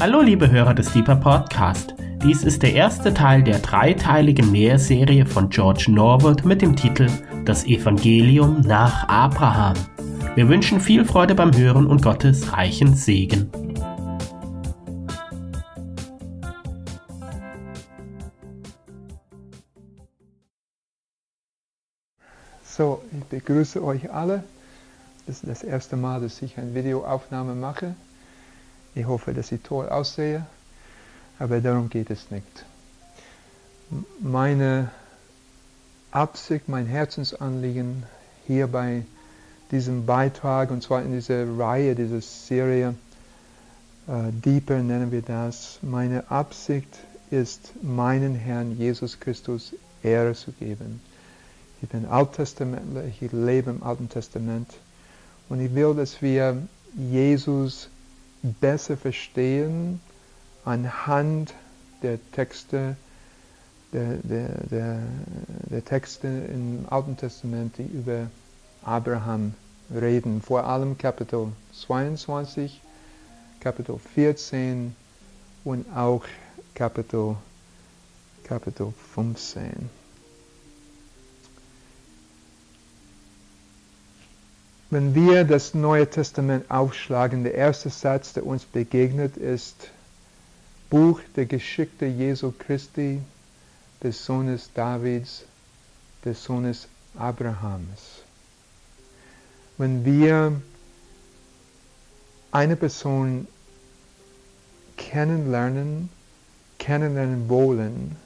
Hallo 0.00 0.20
liebe 0.20 0.48
Hörer 0.48 0.74
des 0.74 0.92
Deeper 0.92 1.16
Podcast. 1.16 1.92
Dies 2.22 2.44
ist 2.44 2.62
der 2.62 2.72
erste 2.72 3.12
Teil 3.12 3.42
der 3.42 3.58
dreiteiligen 3.58 4.52
Lehrserie 4.52 5.26
von 5.26 5.50
George 5.50 5.86
Norwood 5.88 6.44
mit 6.44 6.62
dem 6.62 6.76
Titel 6.76 7.08
Das 7.44 7.64
Evangelium 7.64 8.60
nach 8.60 9.08
Abraham. 9.08 9.74
Wir 10.36 10.48
wünschen 10.48 10.80
viel 10.80 11.04
Freude 11.04 11.34
beim 11.34 11.52
Hören 11.52 11.88
und 11.88 12.00
Gottes 12.00 12.52
reichen 12.52 12.94
Segen. 12.94 13.50
So, 22.62 23.02
ich 23.18 23.24
begrüße 23.24 23.82
euch 23.82 24.12
alle. 24.12 24.44
Das 25.26 25.42
ist 25.42 25.48
das 25.48 25.64
erste 25.64 25.96
Mal, 25.96 26.20
dass 26.20 26.40
ich 26.40 26.56
eine 26.56 26.72
Videoaufnahme 26.72 27.56
mache. 27.56 27.96
Ich 28.94 29.06
hoffe, 29.06 29.34
dass 29.34 29.52
ich 29.52 29.62
toll 29.62 29.88
aussehe, 29.88 30.44
aber 31.38 31.60
darum 31.60 31.88
geht 31.88 32.10
es 32.10 32.30
nicht. 32.30 32.64
Meine 34.20 34.90
Absicht, 36.10 36.68
mein 36.68 36.86
Herzensanliegen 36.86 38.04
hier 38.46 38.66
bei 38.66 39.04
diesem 39.70 40.06
Beitrag, 40.06 40.70
und 40.70 40.82
zwar 40.82 41.02
in 41.02 41.12
dieser 41.12 41.58
Reihe, 41.58 41.94
dieser 41.94 42.20
Serie, 42.20 42.94
äh, 44.08 44.32
Deeper 44.32 44.78
nennen 44.78 45.12
wir 45.12 45.22
das, 45.22 45.78
meine 45.82 46.30
Absicht 46.30 46.98
ist, 47.30 47.72
meinen 47.82 48.34
Herrn 48.34 48.76
Jesus 48.76 49.20
Christus 49.20 49.74
Ehre 50.02 50.34
zu 50.34 50.52
geben. 50.52 51.00
Ich 51.82 51.88
bin 51.88 52.06
Alttestamentler, 52.06 53.04
ich 53.04 53.20
lebe 53.32 53.70
im 53.70 53.82
Alten 53.82 54.08
Testament 54.08 54.68
und 55.48 55.60
ich 55.60 55.74
will, 55.74 55.94
dass 55.94 56.22
wir 56.22 56.56
Jesus 56.96 57.90
besser 58.42 58.96
verstehen 58.96 60.00
anhand 60.64 61.54
der 62.02 62.18
Texte, 62.32 62.96
der, 63.92 64.16
der, 64.18 64.48
der, 64.70 64.98
der 65.70 65.84
Texte 65.84 66.28
im 66.28 66.86
Alten 66.90 67.16
Testament, 67.16 67.78
die 67.78 67.86
über 67.86 68.28
Abraham 68.82 69.54
reden. 69.90 70.42
Vor 70.42 70.64
allem 70.64 70.98
Kapitel 70.98 71.48
22, 71.72 72.80
Kapitel 73.60 73.98
14 74.14 74.94
und 75.64 75.86
auch 75.96 76.24
Kapitel, 76.74 77.36
Kapitel 78.44 78.92
15. 79.14 79.97
Wenn 84.90 85.14
wir 85.14 85.44
das 85.44 85.74
Neue 85.74 86.08
Testament 86.08 86.70
aufschlagen, 86.70 87.44
der 87.44 87.54
erste 87.54 87.90
Satz, 87.90 88.32
der 88.32 88.46
uns 88.46 88.64
begegnet, 88.64 89.36
ist 89.36 89.90
Buch 90.88 91.20
der 91.36 91.44
Geschichte 91.44 92.06
Jesu 92.06 92.52
Christi, 92.58 93.20
des 94.02 94.24
Sohnes 94.24 94.70
Davids, 94.72 95.44
des 96.24 96.42
Sohnes 96.42 96.88
Abrahams. 97.18 98.22
Wenn 99.76 100.06
wir 100.06 100.60
eine 102.50 102.76
Person 102.76 103.46
kennenlernen, 104.96 106.08
kennenlernen 106.78 107.50
wollen, 107.50 108.16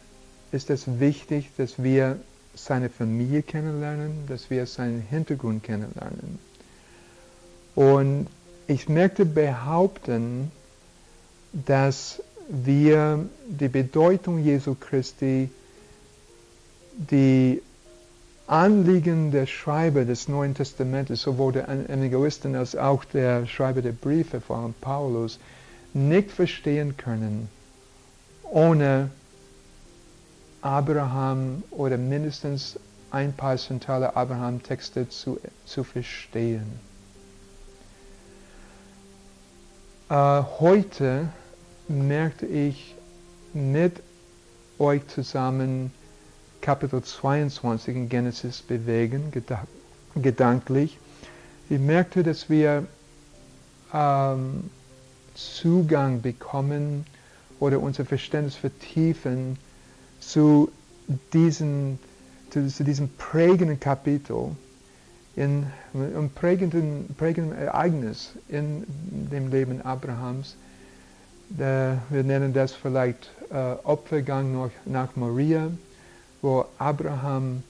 ist 0.53 0.71
es 0.71 1.01
wichtig, 1.01 1.51
dass 1.57 1.83
wir 1.83 2.21
seine 2.55 2.89
Familie 2.89 3.43
kennenlernen, 3.43 4.27
dass 4.29 4.49
wir 4.51 4.67
seinen 4.67 5.01
Hintergrund 5.01 5.65
kennenlernen. 5.65 6.39
Und 7.75 8.27
ich 8.67 8.89
möchte 8.89 9.25
behaupten, 9.25 10.51
dass 11.53 12.23
wir 12.49 13.27
die 13.47 13.69
Bedeutung 13.69 14.39
Jesu 14.39 14.75
Christi, 14.75 15.51
die 16.97 17.63
Anliegen 18.47 19.31
der 19.31 19.47
Schreiber 19.47 20.05
des 20.05 20.29
Neuen 20.29 20.55
Testamentes, 20.55 21.23
sowohl 21.23 21.53
der 21.53 21.69
Evangelisten 21.69 22.55
als 22.55 22.77
auch 22.77 23.05
der 23.05 23.47
Schreiber 23.47 23.81
der 23.81 23.93
Briefe, 23.93 24.41
vor 24.41 24.59
allem 24.59 24.75
Paulus, 24.81 25.39
nicht 25.95 26.31
verstehen 26.31 26.97
können, 26.97 27.49
ohne 28.51 29.11
Abraham 30.61 31.63
oder 31.71 31.97
mindestens 31.97 32.79
ein 33.11 33.33
paar 33.33 33.57
zentrale 33.57 34.17
Abraham-Texte 34.17 35.09
zu, 35.09 35.39
zu 35.67 35.85
verstehen. 35.85 36.81
Heute 40.13 41.31
merkte 41.89 42.45
ich 42.45 42.95
mit 43.55 44.03
euch 44.79 45.07
zusammen 45.09 45.91
Kapitel 46.61 47.03
22 47.03 47.97
in 47.97 48.09
Genesis 48.11 48.61
bewegen, 48.61 49.33
gedanklich. 50.15 50.99
Ich 51.71 51.79
merkte, 51.79 52.23
dass 52.23 52.51
wir 52.51 52.87
ähm, 53.95 54.69
Zugang 55.35 56.21
bekommen 56.21 57.07
oder 57.59 57.81
unser 57.81 58.05
Verständnis 58.05 58.57
vertiefen 58.57 59.59
zu, 60.21 60.71
diesen, 61.33 61.99
zu, 62.51 62.69
zu 62.69 62.85
diesem 62.85 63.09
prägenden 63.17 63.81
Kapitel 63.81 64.51
in 65.35 65.67
einem 65.95 66.31
prägenden, 66.31 67.15
prägenden 67.17 67.57
Ereignis 67.57 68.33
in 68.49 68.85
dem 69.31 69.51
Leben 69.51 69.81
Abrahams. 69.83 70.57
wir 71.49 72.01
nennen 72.11 72.53
das 72.53 72.73
vielleicht 72.73 73.31
äh, 73.51 73.75
Opfergang 73.85 74.53
nach, 74.53 74.71
nach 74.85 75.17
Maria, 75.17 75.71
wo 76.41 76.65
Abraham 76.79 77.63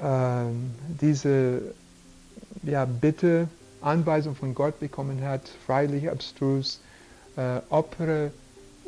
äh, 0.00 0.44
diese 1.00 1.62
ja, 2.62 2.84
Bitte, 2.84 3.48
Anweisung 3.80 4.34
von 4.34 4.54
Gott 4.54 4.80
bekommen 4.80 5.22
hat, 5.22 5.42
freilich 5.66 6.10
abstrus, 6.10 6.80
äh, 7.36 7.60
opfere 7.70 8.32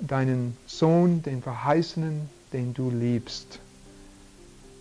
deinen 0.00 0.56
Sohn, 0.66 1.22
den 1.22 1.42
Verheißenen, 1.42 2.28
den 2.52 2.74
du 2.74 2.90
liebst. 2.90 3.60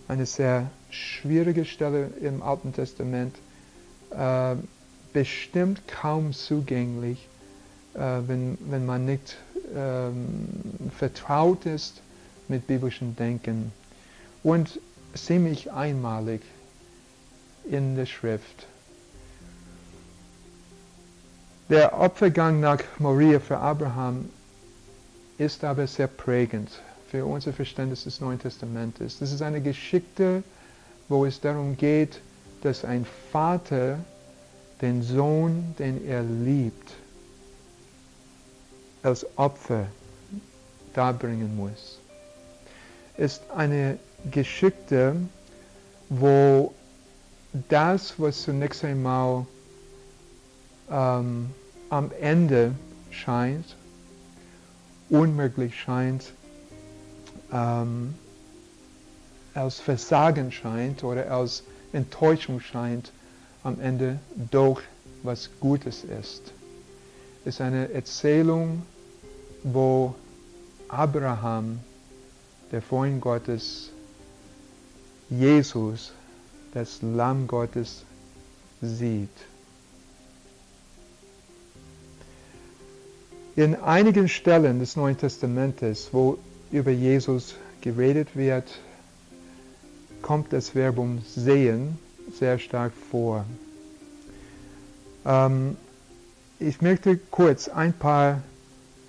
Eine 0.08 0.26
sehr 0.26 0.70
schwierige 0.90 1.64
Stelle 1.64 2.10
im 2.20 2.42
Alten 2.42 2.72
Testament, 2.72 3.34
äh, 4.10 4.56
bestimmt 5.12 5.82
kaum 5.88 6.32
zugänglich, 6.32 7.26
äh, 7.94 7.98
wenn, 8.26 8.58
wenn 8.68 8.86
man 8.86 9.04
nicht 9.06 9.36
ähm, 9.74 10.48
vertraut 10.96 11.66
ist 11.66 12.00
mit 12.48 12.66
biblischem 12.66 13.16
Denken 13.16 13.72
und 14.42 14.80
ziemlich 15.14 15.72
einmalig 15.72 16.42
in 17.64 17.96
der 17.96 18.06
Schrift. 18.06 18.66
Der 21.68 21.98
Opfergang 21.98 22.58
nach 22.58 22.80
Moria 22.98 23.38
für 23.38 23.58
Abraham 23.58 24.28
ist 25.38 25.62
aber 25.62 25.86
sehr 25.86 26.08
prägend 26.08 26.68
für 27.10 27.24
unser 27.24 27.52
Verständnis 27.52 28.04
des 28.04 28.20
Neuen 28.20 28.40
Testamentes. 28.40 29.18
Das 29.18 29.32
ist 29.32 29.42
eine 29.42 29.60
Geschichte, 29.60 30.42
wo 31.10 31.26
es 31.26 31.40
darum 31.40 31.76
geht, 31.76 32.20
dass 32.62 32.84
ein 32.84 33.04
Vater 33.32 33.98
den 34.80 35.02
Sohn, 35.02 35.74
den 35.78 36.06
er 36.06 36.22
liebt, 36.22 36.92
als 39.02 39.26
Opfer 39.36 39.86
darbringen 40.94 41.54
muss. 41.56 41.98
Ist 43.16 43.42
eine 43.54 43.98
Geschichte, 44.30 45.16
wo 46.08 46.72
das, 47.68 48.14
was 48.18 48.42
zunächst 48.42 48.84
einmal 48.84 49.46
ähm, 50.90 51.50
am 51.88 52.10
Ende 52.20 52.72
scheint, 53.10 53.76
unmöglich 55.08 55.78
scheint, 55.78 56.32
ähm, 57.52 58.14
als 59.54 59.80
Versagen 59.80 60.52
scheint 60.52 61.02
oder 61.04 61.30
als 61.30 61.64
Enttäuschung 61.92 62.60
scheint, 62.60 63.12
am 63.62 63.80
Ende 63.80 64.18
doch 64.50 64.80
was 65.22 65.50
Gutes 65.60 66.04
ist. 66.04 66.52
Es 67.44 67.54
ist 67.54 67.60
eine 67.60 67.92
Erzählung, 67.92 68.82
wo 69.62 70.14
Abraham, 70.88 71.80
der 72.72 72.82
Freund 72.82 73.20
Gottes, 73.20 73.90
Jesus, 75.28 76.12
das 76.72 77.00
Lamm 77.02 77.46
Gottes, 77.46 78.04
sieht. 78.80 79.28
In 83.56 83.74
einigen 83.74 84.28
Stellen 84.28 84.78
des 84.78 84.96
Neuen 84.96 85.18
Testamentes, 85.18 86.08
wo 86.12 86.38
über 86.70 86.90
Jesus 86.90 87.56
geredet 87.80 88.36
wird, 88.36 88.70
kommt 90.22 90.52
das 90.52 90.70
Verbum 90.70 91.22
sehen 91.26 91.98
sehr 92.38 92.58
stark 92.58 92.92
vor. 93.10 93.44
Ähm, 95.24 95.76
ich 96.58 96.80
möchte 96.82 97.18
kurz 97.30 97.68
ein 97.68 97.92
paar 97.92 98.42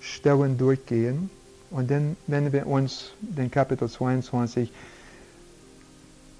Stellen 0.00 0.58
durchgehen 0.58 1.30
und 1.70 1.90
dann, 1.90 2.16
wenn 2.26 2.52
wir 2.52 2.66
uns 2.66 3.12
den 3.20 3.50
Kapitel 3.50 3.88
22, 3.88 4.70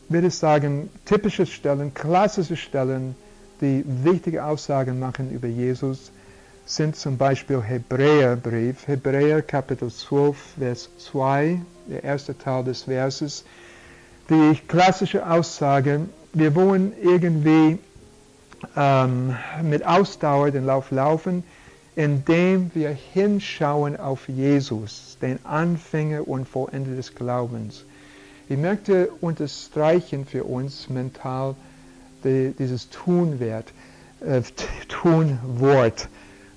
würde 0.08 0.26
ich 0.26 0.34
sagen, 0.34 0.90
typische 1.04 1.46
Stellen, 1.46 1.94
klassische 1.94 2.56
Stellen, 2.56 3.14
die 3.60 3.84
wichtige 3.86 4.44
Aussagen 4.44 4.98
machen 4.98 5.30
über 5.30 5.48
Jesus, 5.48 6.10
sind 6.66 6.96
zum 6.96 7.16
Beispiel 7.16 7.62
Hebräerbrief, 7.62 8.86
Hebräer 8.86 9.42
Kapitel 9.42 9.90
12, 9.90 10.36
Vers 10.58 10.88
2, 10.98 11.60
der 11.88 12.04
erste 12.04 12.36
Teil 12.36 12.64
des 12.64 12.82
Verses. 12.82 13.44
Die 14.32 14.58
klassische 14.66 15.28
Aussage, 15.28 16.06
wir 16.32 16.54
wollen 16.54 16.94
irgendwie 17.02 17.78
ähm, 18.74 19.36
mit 19.62 19.84
Ausdauer 19.84 20.50
den 20.50 20.64
Lauf 20.64 20.90
laufen, 20.90 21.44
indem 21.96 22.70
wir 22.72 22.88
hinschauen 22.88 23.98
auf 23.98 24.30
Jesus, 24.30 25.18
den 25.20 25.44
Anfänger 25.44 26.26
und 26.26 26.48
Vollender 26.48 26.96
des 26.96 27.14
Glaubens. 27.14 27.84
Ich 28.48 28.56
möchte 28.56 29.08
unterstreichen 29.20 30.24
für 30.24 30.44
uns 30.44 30.88
mental 30.88 31.54
die, 32.24 32.54
dieses 32.58 32.88
Tunwert, 32.88 33.66
äh, 34.20 34.40
Tunwort, 34.88 36.08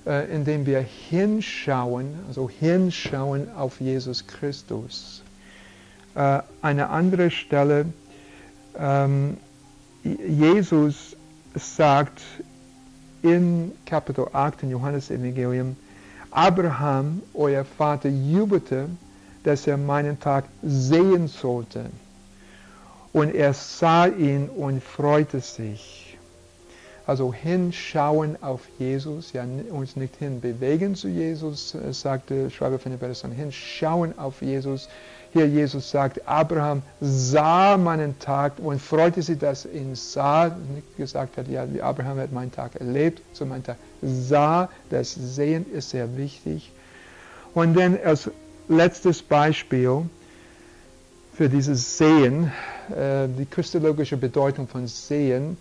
äh, 0.06 0.34
indem 0.34 0.64
wir 0.64 0.80
hinschauen, 0.80 2.14
also 2.26 2.48
hinschauen 2.48 3.54
auf 3.54 3.82
Jesus 3.82 4.26
Christus. 4.26 5.22
Äh, 6.16 6.40
eine 6.62 6.88
andere 6.88 7.30
Stelle, 7.30 7.84
ähm, 8.78 9.36
Jesus 10.02 11.14
sagt 11.54 12.22
in 13.20 13.72
Kapitel 13.84 14.26
8 14.32 14.62
in 14.62 14.70
Johannes 14.70 15.10
Evangelium, 15.10 15.76
Abraham, 16.30 17.22
euer 17.34 17.66
Vater, 17.66 18.08
jubelte, 18.08 18.88
dass 19.44 19.66
er 19.66 19.76
meinen 19.76 20.18
Tag 20.18 20.44
sehen 20.62 21.28
sollte. 21.28 21.86
Und 23.12 23.34
er 23.34 23.52
sah 23.52 24.06
ihn 24.06 24.48
und 24.48 24.82
freute 24.82 25.40
sich. 25.40 26.16
Also 27.06 27.32
hinschauen 27.32 28.42
auf 28.42 28.62
Jesus, 28.78 29.34
ja 29.34 29.44
uns 29.70 29.96
nicht 29.96 30.16
hinbewegen 30.16 30.94
zu 30.94 31.08
Jesus, 31.08 31.74
äh, 31.74 31.92
sagte 31.92 32.50
Schreiber 32.50 32.78
von 32.78 32.92
der 32.92 32.98
Person, 32.98 33.32
hinschauen 33.32 34.18
auf 34.18 34.40
Jesus, 34.40 34.88
hier 35.36 35.46
Jesus 35.46 35.90
sagt, 35.90 36.26
Abraham 36.26 36.82
sah 37.00 37.76
meinen 37.76 38.18
Tag 38.18 38.54
und 38.58 38.80
freute 38.80 39.20
sich, 39.20 39.38
dass 39.38 39.66
ihn 39.66 39.94
sah. 39.94 40.48
Nicht 40.74 40.96
gesagt 40.96 41.36
hat, 41.36 41.46
ja, 41.48 41.66
Abraham 41.82 42.18
hat 42.18 42.32
meinen 42.32 42.52
Tag 42.52 42.76
erlebt, 42.76 43.20
so 43.34 43.44
mein 43.44 43.62
Tag 43.62 43.76
sah. 44.00 44.70
Das 44.88 45.12
Sehen 45.12 45.66
ist 45.72 45.90
sehr 45.90 46.16
wichtig. 46.16 46.72
Und 47.54 47.74
dann 47.76 47.98
als 48.02 48.30
letztes 48.68 49.22
Beispiel 49.22 50.08
für 51.34 51.50
dieses 51.50 51.98
Sehen, 51.98 52.50
äh, 52.90 53.28
die 53.28 53.44
christologische 53.44 54.16
Bedeutung 54.16 54.66
von 54.66 54.86
Sehen 54.86 55.58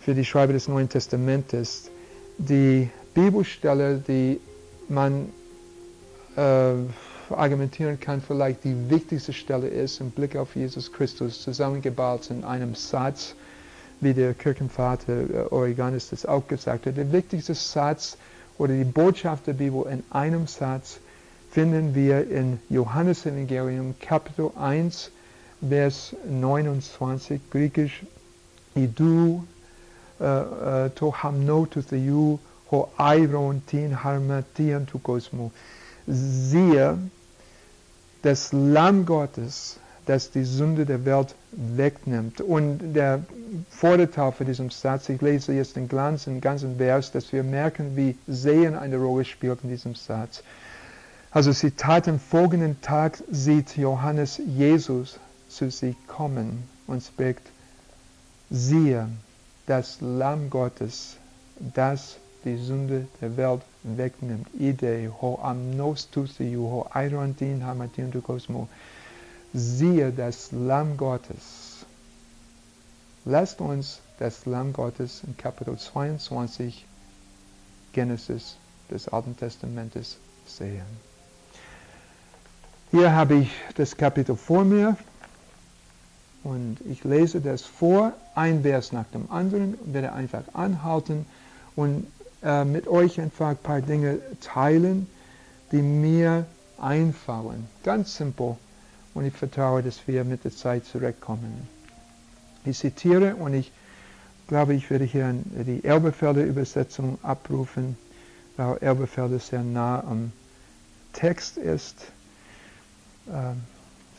für 0.00 0.14
die 0.14 0.24
Schreiber 0.24 0.52
des 0.52 0.66
Neuen 0.66 0.88
Testamentes. 0.88 1.90
Die 2.38 2.90
Bibelstelle, 3.14 4.02
die 4.06 4.40
man 4.88 5.28
äh, 6.36 6.72
argumentieren 7.30 7.98
kann, 7.98 8.20
vielleicht 8.20 8.64
die 8.64 8.90
wichtigste 8.90 9.32
Stelle 9.32 9.68
ist 9.68 10.00
im 10.00 10.10
Blick 10.10 10.36
auf 10.36 10.56
Jesus 10.56 10.92
Christus, 10.92 11.42
zusammengebaut 11.42 12.30
in 12.30 12.44
einem 12.44 12.74
Satz, 12.74 13.34
wie 14.00 14.14
der 14.14 14.34
Kirchenvater 14.34 15.12
äh, 15.12 15.46
Origenes 15.50 16.10
das 16.10 16.26
auch 16.26 16.46
gesagt 16.46 16.86
hat. 16.86 16.96
Der 16.96 17.10
wichtigste 17.12 17.54
Satz 17.54 18.16
oder 18.58 18.74
die 18.74 18.84
Botschaft 18.84 19.46
der 19.46 19.54
Bibel 19.54 19.86
in 19.90 20.02
einem 20.10 20.46
Satz 20.46 20.98
finden 21.50 21.94
wir 21.94 22.30
in 22.30 22.58
Johannes 22.68 23.24
Evangelium 23.24 23.94
Kapitel 24.00 24.50
1, 24.58 25.10
Vers 25.66 26.14
29, 26.28 27.40
griechisch, 27.50 28.02
Idu 28.74 29.42
uh, 30.20 30.24
uh, 30.24 30.88
to 30.90 31.10
hamnotu 31.10 31.82
theou 31.82 32.38
ho 32.70 32.88
airon 32.98 33.62
tin 33.66 33.92
harmatian 33.92 34.86
tu 34.86 34.98
kosmo. 34.98 35.50
Siehe, 36.06 36.98
das 38.26 38.52
Lamm 38.52 39.06
Gottes, 39.06 39.78
das 40.06 40.32
die 40.32 40.42
Sünde 40.42 40.84
der 40.84 41.04
Welt 41.04 41.36
wegnimmt. 41.52 42.40
Und 42.40 42.94
der 42.94 43.22
Vorderteil 43.70 44.32
für 44.32 44.44
diesen 44.44 44.70
Satz, 44.70 45.08
ich 45.08 45.20
lese 45.20 45.52
jetzt 45.52 45.76
den 45.76 45.88
ganzen, 45.88 46.40
ganzen 46.40 46.76
Vers, 46.76 47.12
dass 47.12 47.32
wir 47.32 47.44
merken, 47.44 47.94
wie 47.94 48.16
Sehen 48.26 48.74
eine 48.74 48.96
Rolle 48.96 49.24
spielt 49.24 49.60
in 49.62 49.70
diesem 49.70 49.94
Satz. 49.94 50.42
Also 51.30 51.52
sie 51.52 51.70
tat 51.70 52.08
am 52.08 52.18
folgenden 52.18 52.80
Tag, 52.80 53.22
sieht 53.30 53.76
Johannes 53.76 54.40
Jesus 54.44 55.20
zu 55.48 55.70
sich 55.70 55.94
kommen 56.08 56.64
und 56.88 57.04
spricht, 57.04 57.42
siehe, 58.50 59.08
das 59.66 59.98
Lamm 60.00 60.50
Gottes, 60.50 61.16
das 61.74 62.16
die 62.46 62.56
Sünde 62.56 63.08
der 63.20 63.36
Welt 63.36 63.62
wegnimmt. 63.82 64.48
Ide 64.58 65.12
ho 65.20 65.38
amnos 65.42 66.08
tusiu 66.10 66.70
ho 66.70 66.86
airontin 66.94 67.64
hamatin 67.66 68.10
du 68.10 68.22
cosmo. 68.22 68.68
Siehe 69.52 70.12
das 70.12 70.52
Lamm 70.52 70.96
Gottes. 70.96 71.84
Lasst 73.24 73.60
uns 73.60 74.00
das 74.18 74.46
Lamm 74.46 74.72
Gottes 74.72 75.22
in 75.26 75.36
Kapitel 75.36 75.76
22 75.76 76.86
Genesis 77.92 78.56
des 78.90 79.08
Alten 79.08 79.36
Testamentes 79.36 80.18
sehen. 80.46 80.86
Hier 82.92 83.12
habe 83.12 83.34
ich 83.34 83.50
das 83.74 83.96
Kapitel 83.96 84.36
vor 84.36 84.64
mir 84.64 84.96
und 86.44 86.78
ich 86.88 87.02
lese 87.02 87.40
das 87.40 87.62
vor, 87.62 88.12
ein 88.36 88.62
Vers 88.62 88.92
nach 88.92 89.06
dem 89.06 89.28
anderen, 89.32 89.76
werde 89.84 90.12
einfach 90.12 90.44
anhalten 90.52 91.26
und 91.74 92.06
äh, 92.46 92.64
mit 92.64 92.86
euch 92.86 93.20
einfach 93.20 93.48
ein 93.48 93.56
paar 93.56 93.80
Dinge 93.80 94.20
teilen, 94.40 95.08
die 95.72 95.82
mir 95.82 96.46
einfallen. 96.78 97.66
Ganz 97.82 98.16
simpel. 98.16 98.56
Und 99.14 99.26
ich 99.26 99.34
vertraue, 99.34 99.82
dass 99.82 100.06
wir 100.06 100.22
mit 100.22 100.44
der 100.44 100.52
Zeit 100.54 100.84
zurückkommen. 100.84 101.66
Ich 102.64 102.78
zitiere 102.78 103.34
und 103.34 103.54
ich 103.54 103.72
glaube, 104.46 104.74
ich 104.74 104.88
werde 104.90 105.04
hier 105.04 105.34
die 105.34 105.82
Elberfelder 105.82 106.44
Übersetzung 106.44 107.18
abrufen, 107.22 107.96
weil 108.56 108.78
Elberfelder 108.78 109.40
sehr 109.40 109.64
nah 109.64 110.04
am 110.04 110.30
Text 111.14 111.56
ist. 111.56 111.96
Ähm, 113.28 113.62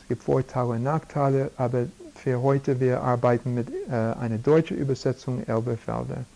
es 0.02 0.08
gibt 0.08 0.24
Vorteile 0.24 0.68
und 0.68 0.82
Nachteile, 0.82 1.50
aber 1.56 1.86
für 2.14 2.42
heute 2.42 2.78
wir 2.78 3.00
arbeiten 3.00 3.54
mit 3.54 3.68
äh, 3.88 3.94
einer 3.94 4.36
deutschen 4.36 4.76
Übersetzung 4.76 5.46
Elberfelder. 5.46 6.26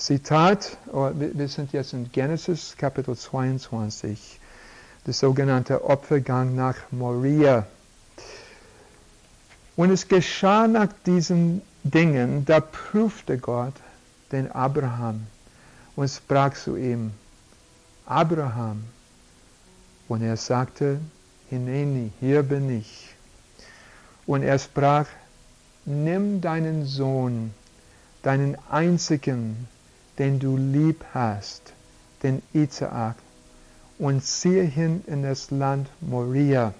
Zitat, 0.00 0.78
oh, 0.94 1.10
wir 1.14 1.46
sind 1.48 1.74
jetzt 1.74 1.92
in 1.92 2.10
Genesis 2.10 2.74
Kapitel 2.78 3.14
22, 3.14 4.40
der 5.06 5.12
sogenannte 5.12 5.84
Opfergang 5.84 6.54
nach 6.54 6.74
Moria. 6.90 7.66
Und 9.76 9.90
es 9.90 10.08
geschah 10.08 10.66
nach 10.66 10.88
diesen 11.04 11.60
Dingen, 11.84 12.46
da 12.46 12.60
prüfte 12.60 13.36
Gott 13.36 13.74
den 14.32 14.50
Abraham 14.50 15.26
und 15.96 16.08
sprach 16.08 16.54
zu 16.54 16.76
ihm, 16.76 17.10
Abraham. 18.06 18.84
Und 20.08 20.22
er 20.22 20.38
sagte, 20.38 20.98
Hineni, 21.50 22.10
hier 22.20 22.42
bin 22.42 22.70
ich. 22.70 23.14
Und 24.26 24.44
er 24.44 24.58
sprach, 24.58 25.06
nimm 25.84 26.40
deinen 26.40 26.86
Sohn, 26.86 27.52
deinen 28.22 28.56
einzigen, 28.70 29.68
den 30.20 30.38
du 30.38 30.58
lieb 30.58 31.02
hast, 31.14 31.72
den 32.22 32.42
Isaak, 32.52 33.16
und 33.98 34.22
ziehe 34.22 34.64
hin 34.64 35.02
in 35.06 35.22
das 35.22 35.50
Land 35.50 35.88
Moria. 36.02 36.74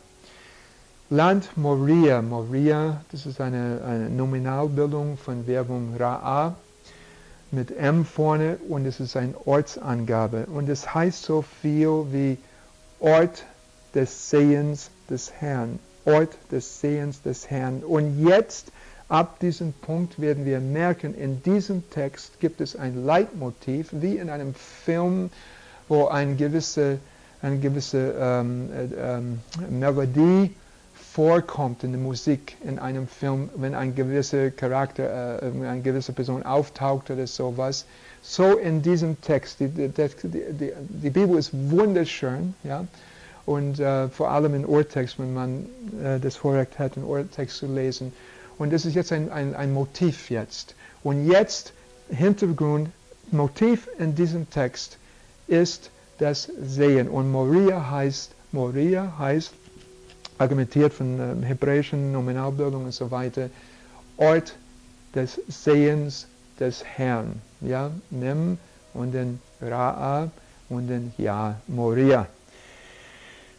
Land 1.08 1.56
Moria, 1.56 2.20
Moria, 2.20 3.02
das 3.10 3.24
ist 3.24 3.40
eine, 3.40 3.80
eine 3.86 4.10
Nominalbildung 4.10 5.16
von 5.16 5.46
Werbung 5.46 5.96
Ra'a 5.98 6.52
mit 7.50 7.70
M 7.76 8.04
vorne 8.04 8.58
und 8.68 8.84
es 8.84 9.00
ist 9.00 9.16
eine 9.16 9.34
Ortsangabe. 9.46 10.44
Und 10.46 10.68
es 10.68 10.94
heißt 10.94 11.22
so 11.22 11.42
viel 11.62 12.04
wie 12.12 12.36
Ort 13.00 13.46
des 13.94 14.28
Sehens 14.28 14.90
des 15.08 15.32
Herrn. 15.32 15.78
Ort 16.04 16.36
des 16.52 16.82
Sehens 16.82 17.22
des 17.22 17.50
Herrn. 17.50 17.82
Und 17.82 18.22
jetzt 18.22 18.70
Ab 19.10 19.40
diesem 19.40 19.72
Punkt 19.72 20.20
werden 20.20 20.44
wir 20.44 20.60
merken, 20.60 21.16
in 21.16 21.42
diesem 21.42 21.82
Text 21.90 22.38
gibt 22.38 22.60
es 22.60 22.76
ein 22.76 23.04
Leitmotiv, 23.04 23.88
wie 23.90 24.18
in 24.18 24.30
einem 24.30 24.54
Film, 24.54 25.30
wo 25.88 26.06
eine 26.06 26.36
gewisse, 26.36 27.00
eine 27.42 27.58
gewisse 27.58 28.14
ähm, 28.16 28.70
äh, 28.72 29.16
ähm, 29.16 29.40
Melodie 29.68 30.54
vorkommt 30.94 31.82
in 31.82 31.90
der 31.90 32.00
Musik, 32.00 32.56
in 32.62 32.78
einem 32.78 33.08
Film, 33.08 33.50
wenn 33.56 33.74
ein 33.74 33.96
gewisser 33.96 34.52
Charakter, 34.52 35.42
äh, 35.42 35.66
eine 35.66 35.82
gewisse 35.82 36.12
Person 36.12 36.44
auftaucht 36.44 37.10
oder 37.10 37.26
sowas. 37.26 37.86
So 38.22 38.58
in 38.58 38.80
diesem 38.80 39.20
Text. 39.22 39.58
Die, 39.58 39.66
die, 39.66 39.88
die, 39.88 40.72
die 40.78 41.10
Bibel 41.10 41.36
ist 41.36 41.50
wunderschön, 41.52 42.54
ja. 42.62 42.86
Und 43.44 43.80
äh, 43.80 44.08
vor 44.08 44.30
allem 44.30 44.54
in 44.54 44.64
Urtext, 44.64 45.18
wenn 45.18 45.34
man 45.34 45.66
äh, 46.00 46.20
das 46.20 46.36
Vorrecht 46.36 46.78
hat, 46.78 46.96
einen 46.96 47.06
Urtext 47.06 47.56
zu 47.56 47.66
lesen. 47.66 48.12
Und 48.60 48.74
das 48.74 48.84
ist 48.84 48.94
jetzt 48.94 49.10
ein, 49.10 49.32
ein, 49.32 49.54
ein 49.54 49.72
Motiv 49.72 50.28
jetzt. 50.28 50.74
Und 51.02 51.26
jetzt, 51.26 51.72
Hintergrund, 52.10 52.90
Motiv 53.30 53.88
in 53.98 54.14
diesem 54.14 54.50
Text 54.50 54.98
ist 55.48 55.90
das 56.18 56.50
Sehen. 56.60 57.08
Und 57.08 57.32
Moria 57.32 57.90
heißt, 57.90 58.32
Moria 58.52 59.14
heißt, 59.18 59.54
argumentiert 60.36 60.92
von 60.92 61.42
äh, 61.42 61.46
hebräischen 61.46 62.12
Nominalbildung 62.12 62.84
und 62.84 62.92
so 62.92 63.10
weiter, 63.10 63.48
Ort 64.18 64.54
des 65.14 65.40
Sehens 65.48 66.26
des 66.58 66.84
Herrn. 66.84 67.40
Ja, 67.62 67.90
Mem 68.10 68.58
und 68.92 69.14
dann 69.14 69.40
Ra'a 69.62 70.28
und 70.68 70.86
dann 70.88 71.14
Ja, 71.16 71.58
Moria. 71.66 72.26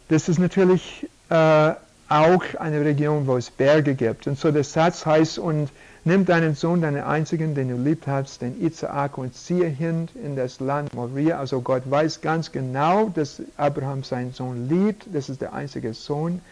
Das 0.08 0.28
ist 0.28 0.38
natürlich 0.38 1.08
äh, 1.28 1.72
auch 2.12 2.42
eine 2.58 2.84
Region, 2.84 3.26
wo 3.26 3.36
es 3.38 3.50
Berge 3.50 3.94
gibt. 3.94 4.26
Und 4.26 4.38
so 4.38 4.50
der 4.50 4.64
Satz 4.64 5.06
heißt, 5.06 5.38
und 5.38 5.70
nimm 6.04 6.26
deinen 6.26 6.54
Sohn, 6.54 6.82
deinen 6.82 7.02
einzigen, 7.02 7.54
den 7.54 7.68
du 7.68 7.76
liebt 7.76 8.06
hast, 8.06 8.42
den 8.42 8.60
Isaak, 8.60 9.16
und 9.16 9.34
ziehe 9.34 9.66
hin 9.66 10.08
in 10.22 10.36
das 10.36 10.60
Land 10.60 10.92
Moria. 10.92 11.38
Also 11.38 11.62
Gott 11.62 11.90
weiß 11.90 12.20
ganz 12.20 12.52
genau, 12.52 13.08
dass 13.08 13.40
Abraham 13.56 14.04
seinen 14.04 14.34
Sohn 14.34 14.68
liebt. 14.68 15.06
Das 15.12 15.30
ist 15.30 15.40
der 15.40 15.54
einzige 15.54 15.94
Sohn. 15.94 16.42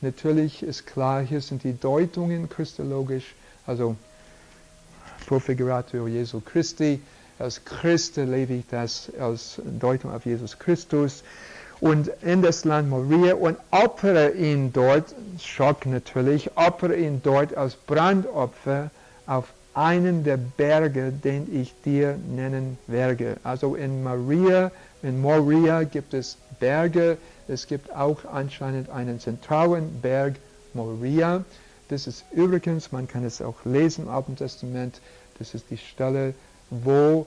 Natürlich 0.00 0.62
ist 0.62 0.86
klar, 0.86 1.20
hier 1.20 1.42
sind 1.42 1.64
die 1.64 1.78
Deutungen 1.78 2.48
christologisch, 2.48 3.34
also 3.66 3.96
Profiguratio 5.26 6.08
Jesu 6.08 6.40
Christi. 6.40 7.00
Als 7.38 7.64
Christ 7.64 8.16
lebe 8.16 8.54
ich 8.54 8.64
das 8.70 9.10
als 9.18 9.60
Deutung 9.64 10.12
auf 10.12 10.24
Jesus 10.24 10.58
Christus 10.58 11.24
und 11.84 12.10
in 12.22 12.40
das 12.40 12.64
Land 12.64 12.88
Moria 12.88 13.34
und 13.34 13.58
opfere 13.70 14.30
ihn 14.30 14.72
dort, 14.72 15.14
Schock 15.38 15.84
natürlich, 15.84 16.56
opfere 16.56 16.96
ihn 16.96 17.20
dort 17.22 17.54
als 17.58 17.74
Brandopfer 17.74 18.90
auf 19.26 19.52
einen 19.74 20.24
der 20.24 20.38
Berge, 20.38 21.12
den 21.12 21.46
ich 21.54 21.74
dir 21.84 22.16
nennen 22.34 22.78
werde. 22.86 23.36
Also 23.44 23.74
in 23.74 24.02
Maria, 24.02 24.70
in 25.02 25.20
Moria 25.20 25.82
gibt 25.82 26.14
es 26.14 26.38
Berge, 26.58 27.18
es 27.48 27.66
gibt 27.66 27.94
auch 27.94 28.24
anscheinend 28.32 28.88
einen 28.88 29.20
zentralen 29.20 30.00
Berg, 30.00 30.36
Moria. 30.72 31.44
Das 31.90 32.06
ist 32.06 32.24
übrigens, 32.32 32.92
man 32.92 33.08
kann 33.08 33.26
es 33.26 33.42
auch 33.42 33.62
lesen 33.66 34.06
im 34.06 34.10
Alten 34.10 34.36
Testament, 34.36 35.02
das 35.38 35.52
ist 35.54 35.66
die 35.68 35.76
Stelle, 35.76 36.32
wo 36.70 37.26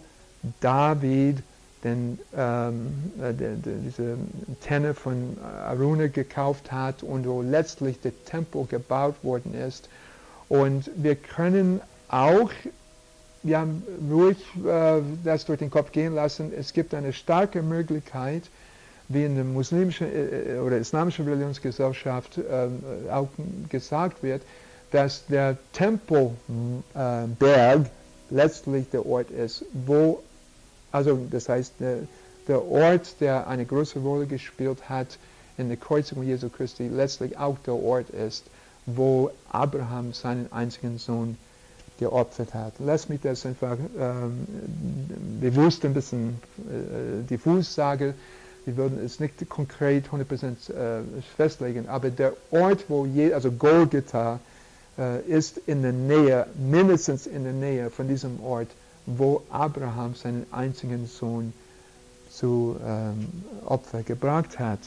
David 0.62 1.44
den, 1.84 2.20
ähm, 2.36 3.12
äh, 3.22 3.34
de, 3.34 3.56
diese 3.86 4.18
Tenne 4.62 4.94
von 4.94 5.38
Aruna 5.66 6.08
gekauft 6.08 6.72
hat 6.72 7.04
und 7.04 7.28
wo 7.28 7.42
letztlich 7.42 8.00
der 8.02 8.12
Tempel 8.26 8.66
gebaut 8.66 9.16
worden 9.24 9.54
ist. 9.54 9.90
Und 10.50 10.90
wir 10.96 11.16
können 11.16 11.82
auch 12.10 12.52
haben 13.56 13.84
ruhig 14.12 14.38
äh, 14.66 15.02
das 15.24 15.46
durch 15.46 15.60
den 15.60 15.70
Kopf 15.70 15.92
gehen 15.92 16.16
lassen. 16.16 16.52
Es 16.58 16.74
gibt 16.74 16.94
eine 16.94 17.14
starke 17.14 17.62
Möglichkeit, 17.62 18.44
wie 19.10 19.24
in 19.24 19.36
der 19.36 19.46
muslimischen 19.46 20.08
äh, 20.08 20.56
äh 20.56 20.60
oder 20.60 20.78
islamischen 20.78 21.28
Religionsgesellschaft 21.28 22.38
äh, 22.38 23.12
auch 23.12 23.30
gesagt 23.70 24.24
wird, 24.24 24.42
dass 24.92 25.26
der 25.28 25.58
Tempelberg 25.74 27.90
letztlich 28.30 28.90
der 28.90 29.06
Ort 29.06 29.32
ist, 29.32 29.66
wo 29.74 30.24
also 30.92 31.20
das 31.30 31.50
heißt, 31.50 31.74
der, 31.80 32.00
der 32.48 32.66
Ort, 32.66 33.20
der 33.20 33.48
eine 33.48 33.66
große 33.66 34.00
Rolle 34.00 34.26
gespielt 34.26 34.90
hat 34.90 35.18
in 35.58 35.68
der 35.68 35.78
Kreuzung 35.78 36.24
Jesu 36.24 36.50
Christi, 36.50 36.88
letztlich 36.88 37.38
auch 37.38 37.58
der 37.66 37.76
Ort 37.76 38.10
ist, 38.10 38.46
wo 38.86 39.32
Abraham 39.52 40.14
seinen 40.14 40.52
einzigen 40.52 40.98
Sohn 40.98 41.38
geopfert 42.00 42.54
hat. 42.54 42.74
Lass 42.80 43.10
mich 43.10 43.22
das 43.22 43.46
einfach 43.46 43.78
ähm, 44.00 44.48
bewusst 45.42 45.84
ein 45.84 45.94
bisschen 45.94 46.40
äh, 46.58 47.28
diffus 47.28 47.74
sagen. 47.74 48.14
Wir 48.66 48.78
würden 48.78 49.00
es 49.04 49.20
nicht 49.20 49.50
konkret 49.50 50.06
100% 50.10 50.72
äh, 50.72 51.02
festlegen, 51.38 51.88
aber 51.88 52.10
der 52.10 52.34
Ort, 52.52 52.86
wo 52.90 53.06
je, 53.06 53.34
also 53.34 53.52
Golgotha, 53.52 54.40
äh, 54.98 55.22
ist 55.22 55.58
in 55.66 55.82
der 55.82 55.94
Nähe, 55.94 56.48
mindestens 56.56 57.28
in 57.28 57.44
der 57.44 57.54
Nähe 57.54 57.90
von 57.90 58.08
diesem 58.08 58.44
Ort, 58.44 58.68
wo 59.08 59.42
Abraham 59.50 60.14
seinen 60.14 60.46
einzigen 60.52 61.08
Sohn 61.08 61.54
zu 62.30 62.78
ähm, 62.86 63.28
Opfer 63.66 64.04
gebracht 64.04 64.60
hat. 64.60 64.80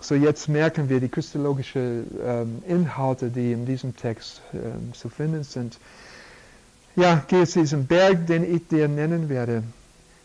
So 0.00 0.14
jetzt 0.14 0.48
merken 0.48 0.90
wir 0.90 1.00
die 1.00 1.08
christologischen 1.08 2.06
ähm, 2.22 2.62
Inhalte, 2.68 3.30
die 3.30 3.52
in 3.52 3.64
diesem 3.64 3.96
Text 3.96 4.42
ähm, 4.52 4.92
zu 4.92 5.08
finden 5.08 5.44
sind. 5.44 5.78
Ja, 6.96 7.24
geh 7.26 7.46
zu 7.46 7.60
diesem 7.60 7.86
Berg, 7.86 8.26
den 8.26 8.44
ich 8.44 8.68
dir 8.68 8.88
nennen 8.88 9.28
werde 9.28 9.62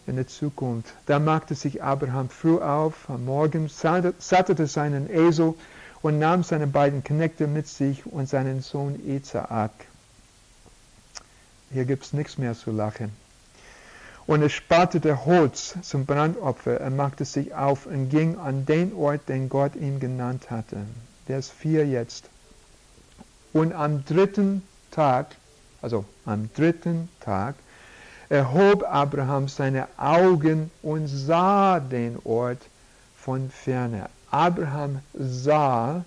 in 0.05 0.15
der 0.15 0.27
Zukunft. 0.27 0.91
Da 1.05 1.19
machte 1.19 1.55
sich 1.55 1.81
Abraham 1.83 2.29
früh 2.29 2.57
auf, 2.57 3.09
am 3.09 3.25
Morgen, 3.25 3.69
sattete 3.69 4.67
seinen 4.67 5.09
Esel 5.09 5.53
und 6.01 6.19
nahm 6.19 6.43
seine 6.43 6.67
beiden 6.67 7.03
Knechte 7.03 7.47
mit 7.47 7.67
sich 7.67 8.05
und 8.05 8.27
seinen 8.27 8.61
Sohn 8.61 8.99
Isaak. 9.05 9.71
Hier 11.71 11.85
gibt 11.85 12.03
es 12.03 12.13
nichts 12.13 12.37
mehr 12.37 12.55
zu 12.55 12.71
lachen. 12.71 13.11
Und 14.25 14.41
er 14.41 14.49
sparte 14.49 14.99
der 14.99 15.25
Holz 15.25 15.75
zum 15.81 16.05
Brandopfer. 16.05 16.79
Er 16.79 16.89
machte 16.91 17.25
sich 17.25 17.53
auf 17.53 17.85
und 17.85 18.09
ging 18.09 18.37
an 18.37 18.65
den 18.65 18.93
Ort, 18.93 19.27
den 19.27 19.49
Gott 19.49 19.75
ihm 19.75 19.99
genannt 19.99 20.51
hatte. 20.51 20.77
Vers 21.25 21.49
4 21.49 21.87
jetzt. 21.87 22.29
Und 23.53 23.73
am 23.73 24.05
dritten 24.05 24.61
Tag, 24.91 25.35
also 25.81 26.05
am 26.25 26.49
dritten 26.55 27.09
Tag, 27.19 27.55
erhob 28.29 28.83
Abraham 28.83 29.47
seine 29.47 29.87
Augen 29.97 30.69
und 30.83 31.07
sah 31.07 31.79
den 31.79 32.17
Ort 32.23 32.61
von 33.17 33.49
ferne. 33.49 34.09
Abraham 34.29 34.99
sah 35.13 36.05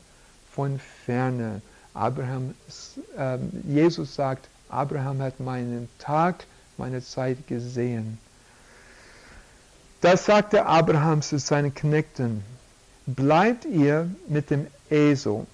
von 0.52 0.80
ferne. 1.06 1.60
Abraham, 1.94 2.54
äh, 3.18 3.38
Jesus 3.66 4.14
sagt, 4.14 4.48
Abraham 4.72 5.20
hat 5.20 5.38
meinen 5.38 5.88
Tag, 5.98 6.44
meine 6.78 7.02
Zeit 7.02 7.46
gesehen. 7.46 8.18
Da 10.00 10.16
sagte 10.16 10.66
Abraham 10.66 11.22
zu 11.22 11.38
seinen 11.38 11.74
Knechten, 11.74 12.42
bleibt 13.06 13.64
ihr 13.64 14.10
mit 14.28 14.50
dem 14.50 14.66
Esel, 14.90 15.46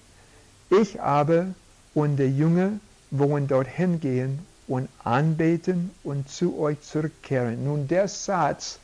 ich 0.69 1.01
aber 1.01 1.47
und 1.93 2.17
der 2.17 2.29
Junge 2.29 2.79
wollen 3.11 3.47
dorthin 3.47 3.99
gehen 3.99 4.39
und 4.67 4.87
anbeten 5.03 5.91
und 6.03 6.29
zu 6.29 6.59
euch 6.59 6.81
zurückkehren. 6.81 7.63
Nun 7.63 7.87
der 7.87 8.07
Satz, 8.07 8.79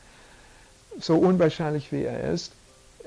so 1.00 1.16
unwahrscheinlich 1.16 1.90
wie 1.92 2.02
er 2.02 2.32
ist, 2.32 2.52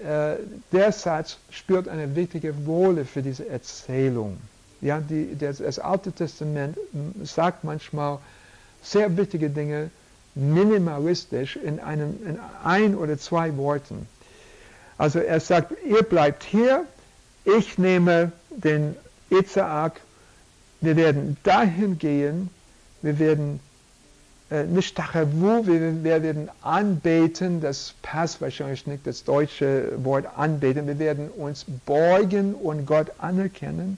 äh, 0.03 0.35
der 0.71 0.91
Satz 0.91 1.37
spürt 1.51 1.87
eine 1.87 2.15
wichtige 2.15 2.53
Rolle 2.65 3.05
für 3.05 3.21
diese 3.21 3.47
Erzählung. 3.47 4.37
Ja, 4.81 4.99
die, 5.01 5.35
das, 5.37 5.57
das 5.57 5.79
Alte 5.79 6.11
Testament 6.11 6.77
sagt 7.23 7.63
manchmal 7.63 8.19
sehr 8.81 9.15
wichtige 9.17 9.49
Dinge 9.49 9.89
minimalistisch 10.35 11.57
in, 11.57 11.79
einem, 11.79 12.17
in 12.25 12.39
ein 12.63 12.95
oder 12.95 13.17
zwei 13.17 13.57
Worten. 13.57 14.07
Also 14.97 15.19
er 15.19 15.39
sagt, 15.39 15.73
ihr 15.85 16.03
bleibt 16.03 16.43
hier, 16.43 16.85
ich 17.43 17.77
nehme 17.77 18.31
den 18.51 18.95
Isaak, 19.29 19.99
wir 20.81 20.95
werden 20.95 21.37
dahin 21.43 21.97
gehen, 21.97 22.49
wir 23.01 23.19
werden 23.19 23.59
äh, 24.49 24.63
nicht 24.63 24.95
Tachavu, 24.95 25.65
wir, 25.65 26.03
wir 26.03 26.23
werden 26.23 26.49
anbeten, 26.61 27.59
das 27.59 27.95
passt 28.01 28.41
wahrscheinlich 28.41 28.87
nicht, 28.87 29.05
das 29.05 29.23
deutsche 29.25 29.91
Wort 30.03 30.25
anbeten, 30.37 30.87
wir 30.87 30.99
werden 30.99 31.29
uns 31.29 31.65
beugen 31.85 32.53
und 32.53 32.85
Gott 32.85 33.11
anerkennen 33.19 33.97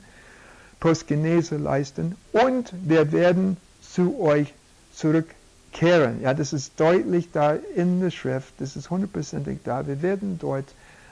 Postgenese 0.81 1.55
leisten 1.55 2.17
und 2.33 2.73
wir 2.83 3.13
werden 3.13 3.55
zu 3.81 4.19
euch 4.19 4.53
zurückkehren. 4.93 6.21
Ja, 6.21 6.33
das 6.33 6.51
ist 6.51 6.77
deutlich 6.77 7.31
da 7.31 7.53
in 7.53 8.01
der 8.01 8.11
Schrift, 8.11 8.53
das 8.57 8.75
ist 8.75 8.89
hundertprozentig 8.89 9.59
da. 9.63 9.87
Wir 9.87 10.01
werden 10.01 10.37
dort 10.41 10.65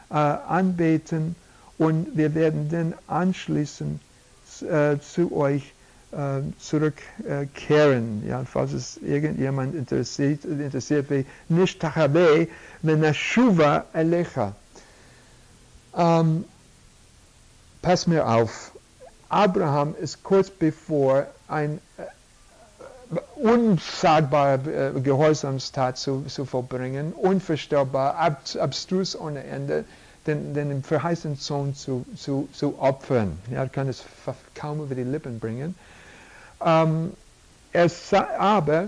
äh, 0.10 0.16
anbeten 0.16 1.36
und 1.78 2.08
wir 2.18 2.36
werden 2.36 2.68
dann 2.70 2.94
anschließend 3.08 4.02
äh, 4.70 4.98
zu 5.00 5.32
euch 5.34 5.72
äh, 6.12 6.42
zurückkehren. 6.60 8.24
Ja, 8.28 8.44
falls 8.44 8.74
es 8.74 8.98
irgendjemand 8.98 9.76
interessiert, 9.76 10.44
interessiert 10.46 11.10
wie 11.12 11.26
nicht 11.48 11.80
tachabe, 11.80 12.48
wenn 12.82 13.14
Shuva 13.14 13.86
elecha. 13.94 14.56
Ähm, 15.96 16.44
pass 17.82 18.08
mir 18.08 18.28
auf, 18.28 18.72
Abraham 19.30 19.96
ist 20.00 20.24
kurz 20.24 20.50
bevor 20.50 21.28
ein 21.48 21.80
äh, 21.98 22.04
unsagbare 23.36 24.94
äh, 24.96 25.00
Gehorsamstat 25.00 25.98
zu, 25.98 26.24
zu 26.28 26.46
vollbringen, 26.46 27.14
unvorstellbar, 27.14 28.16
ab, 28.16 28.42
abstrus 28.60 29.16
ohne 29.16 29.44
Ende, 29.44 29.86
den, 30.28 30.54
den 30.54 30.84
verheißenen 30.84 31.38
Sohn 31.38 31.76
zu, 31.76 32.06
zu, 32.16 32.50
zu 32.54 32.80
opfern. 32.80 33.38
Er 33.52 33.68
kann 33.70 33.88
es 33.88 34.04
kaum 34.54 34.82
über 34.82 34.96
die 34.96 35.04
Lippen 35.04 35.40
bringen. 35.40 35.76
Ähm, 36.64 37.14
er 37.72 37.90
aber 38.40 38.88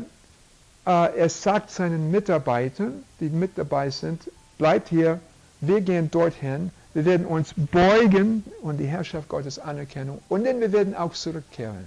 äh, 0.85 1.19
er 1.19 1.29
sagt 1.29 1.71
seinen 1.71 2.11
Mitarbeitern, 2.11 3.03
die 3.19 3.29
mit 3.29 3.57
dabei 3.57 3.89
sind, 3.89 4.29
bleibt 4.57 4.89
hier, 4.89 5.19
wir 5.61 5.81
gehen 5.81 6.09
dorthin, 6.09 6.71
wir 6.93 7.05
werden 7.05 7.25
uns 7.25 7.53
beugen 7.55 8.43
und 8.61 8.77
die 8.77 8.85
Herrschaft 8.85 9.29
Gottes 9.29 9.59
anerkennen 9.59 10.19
und 10.29 10.45
dann 10.45 10.59
wir 10.59 10.71
werden 10.71 10.95
auch 10.95 11.13
zurückkehren. 11.13 11.85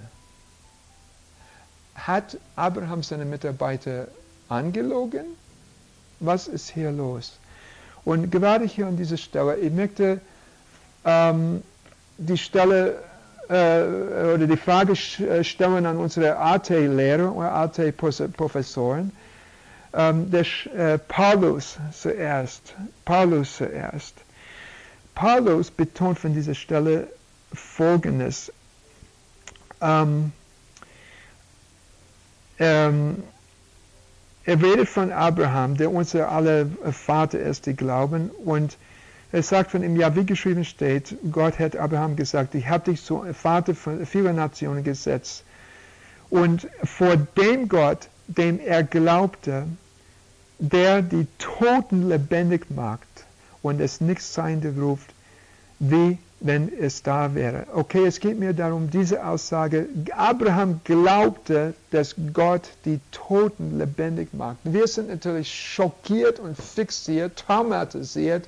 Hat 1.95 2.37
Abraham 2.55 3.03
seine 3.03 3.25
Mitarbeiter 3.25 4.07
angelogen? 4.49 5.25
Was 6.19 6.47
ist 6.47 6.69
hier 6.69 6.91
los? 6.91 7.37
Und 8.03 8.31
gerade 8.31 8.65
hier 8.65 8.87
an 8.87 8.97
dieser 8.97 9.17
Stelle, 9.17 9.57
ich 9.57 9.71
möchte 9.71 10.21
ähm, 11.03 11.63
die 12.17 12.37
Stelle 12.37 12.99
äh, 13.49 14.33
oder 14.33 14.47
die 14.47 14.57
Frage 14.57 14.93
äh, 14.93 15.43
stellen 15.43 15.85
an 15.85 15.97
unsere 15.97 16.37
AT-Lehrer 16.37 17.33
oder 17.35 17.53
AT-Professoren. 17.53 19.11
Ähm, 19.93 20.29
der 20.29 20.45
äh, 20.75 20.97
Paulus 20.97 21.77
zuerst. 21.93 22.73
Paulus 23.05 23.57
zuerst. 23.57 24.24
Paulus 25.15 25.71
betont 25.71 26.19
von 26.19 26.33
dieser 26.33 26.53
Stelle 26.53 27.07
Folgendes. 27.53 28.51
Ähm, 29.81 30.33
ähm, 32.59 33.23
er 34.43 34.61
redet 34.61 34.89
von 34.89 35.11
Abraham, 35.11 35.77
der 35.77 35.91
unser 35.91 36.31
aller 36.31 36.67
Vater 36.91 37.39
ist, 37.39 37.65
die 37.65 37.75
glauben, 37.75 38.29
und 38.29 38.77
er 39.31 39.41
sagt 39.41 39.71
von 39.71 39.83
ihm, 39.83 39.95
ja, 39.95 40.15
wie 40.15 40.25
geschrieben 40.25 40.63
steht, 40.65 41.15
Gott 41.31 41.59
hat 41.59 41.75
Abraham 41.75 42.15
gesagt, 42.15 42.53
ich 42.53 42.67
habe 42.69 42.91
dich 42.91 43.03
zum 43.03 43.33
Vater 43.33 43.73
von 43.73 44.05
vielen 44.05 44.35
Nationen 44.35 44.83
gesetzt. 44.83 45.43
Und 46.29 46.67
vor 46.83 47.17
dem 47.17 47.67
Gott, 47.67 48.07
dem 48.27 48.59
er 48.59 48.83
glaubte, 48.83 49.65
der 50.59 51.01
die 51.01 51.27
Toten 51.37 52.07
lebendig 52.07 52.69
macht 52.69 53.14
und 53.65 53.81
es 53.81 53.99
nichts 53.99 54.33
Seiende 54.33 54.73
ruft, 54.79 55.09
wie 55.79 56.17
wenn 56.39 56.71
es 56.79 57.01
da 57.01 57.33
wäre. 57.33 57.65
Okay, 57.73 58.05
es 58.05 58.19
geht 58.19 58.39
mir 58.39 58.53
darum, 58.53 58.89
diese 58.91 59.25
Aussage, 59.25 59.87
Abraham 60.15 60.81
glaubte, 60.83 61.73
dass 61.91 62.15
Gott 62.33 62.69
die 62.85 62.99
Toten 63.11 63.79
lebendig 63.79 64.33
macht. 64.33 64.57
Wir 64.63 64.87
sind 64.87 65.09
natürlich 65.09 65.51
schockiert 65.51 66.39
und 66.39 66.55
fixiert, 66.57 67.37
traumatisiert 67.37 68.45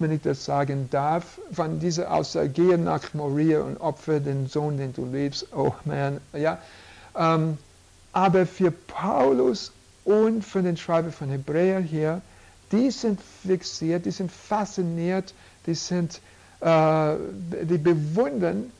wenn 0.00 0.10
ich 0.10 0.22
das 0.22 0.44
sagen 0.44 0.88
darf, 0.90 1.38
von 1.52 1.78
dieser 1.78 2.12
Aussage, 2.12 2.48
gehe 2.48 2.76
nach 2.76 3.14
Moria 3.14 3.60
und 3.60 3.80
opfere 3.80 4.20
den 4.20 4.48
Sohn, 4.48 4.76
den 4.76 4.92
du 4.92 5.06
liebst. 5.06 5.46
Oh 5.54 5.72
man, 5.84 6.20
ja. 6.32 6.58
Ähm, 7.16 7.58
aber 8.12 8.44
für 8.44 8.72
Paulus 8.72 9.72
und 10.04 10.44
für 10.44 10.62
den 10.62 10.76
Schreiber 10.76 11.12
von 11.12 11.30
Hebräer 11.30 11.78
hier, 11.78 12.22
die 12.74 12.90
sind 12.90 13.20
fixiert, 13.46 14.04
die 14.04 14.10
sind 14.10 14.30
fasziniert, 14.32 15.32
die 15.66 15.74
sind, 15.74 16.20
äh, 16.60 17.14
die 17.62 17.78
bewundern, 17.78 18.72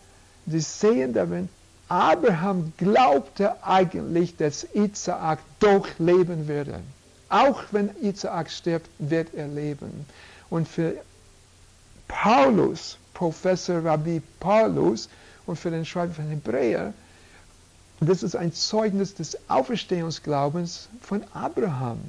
die 0.46 0.60
sehen 0.60 1.12
darin, 1.12 1.48
Abraham 1.88 2.72
glaubte 2.76 3.62
eigentlich, 3.62 4.36
dass 4.36 4.66
Isaak 4.74 5.38
doch 5.60 5.86
leben 5.98 6.48
würde. 6.48 6.80
Auch 7.28 7.62
wenn 7.70 7.90
Isaak 8.02 8.50
stirbt, 8.50 8.88
wird 8.98 9.32
er 9.34 9.48
leben. 9.48 10.06
Und 10.50 10.66
für 10.66 10.94
Paulus, 12.08 12.98
Professor 13.12 13.84
Rabbi 13.84 14.22
Paulus 14.40 15.08
und 15.46 15.56
für 15.56 15.70
den 15.70 15.84
Schreiber 15.84 16.14
von 16.14 16.28
Hebräer, 16.28 16.92
das 18.00 18.22
ist 18.22 18.34
ein 18.34 18.52
Zeugnis 18.52 19.14
des 19.14 19.38
Auferstehungsglaubens 19.48 20.88
von 21.00 21.22
Abraham. 21.32 22.00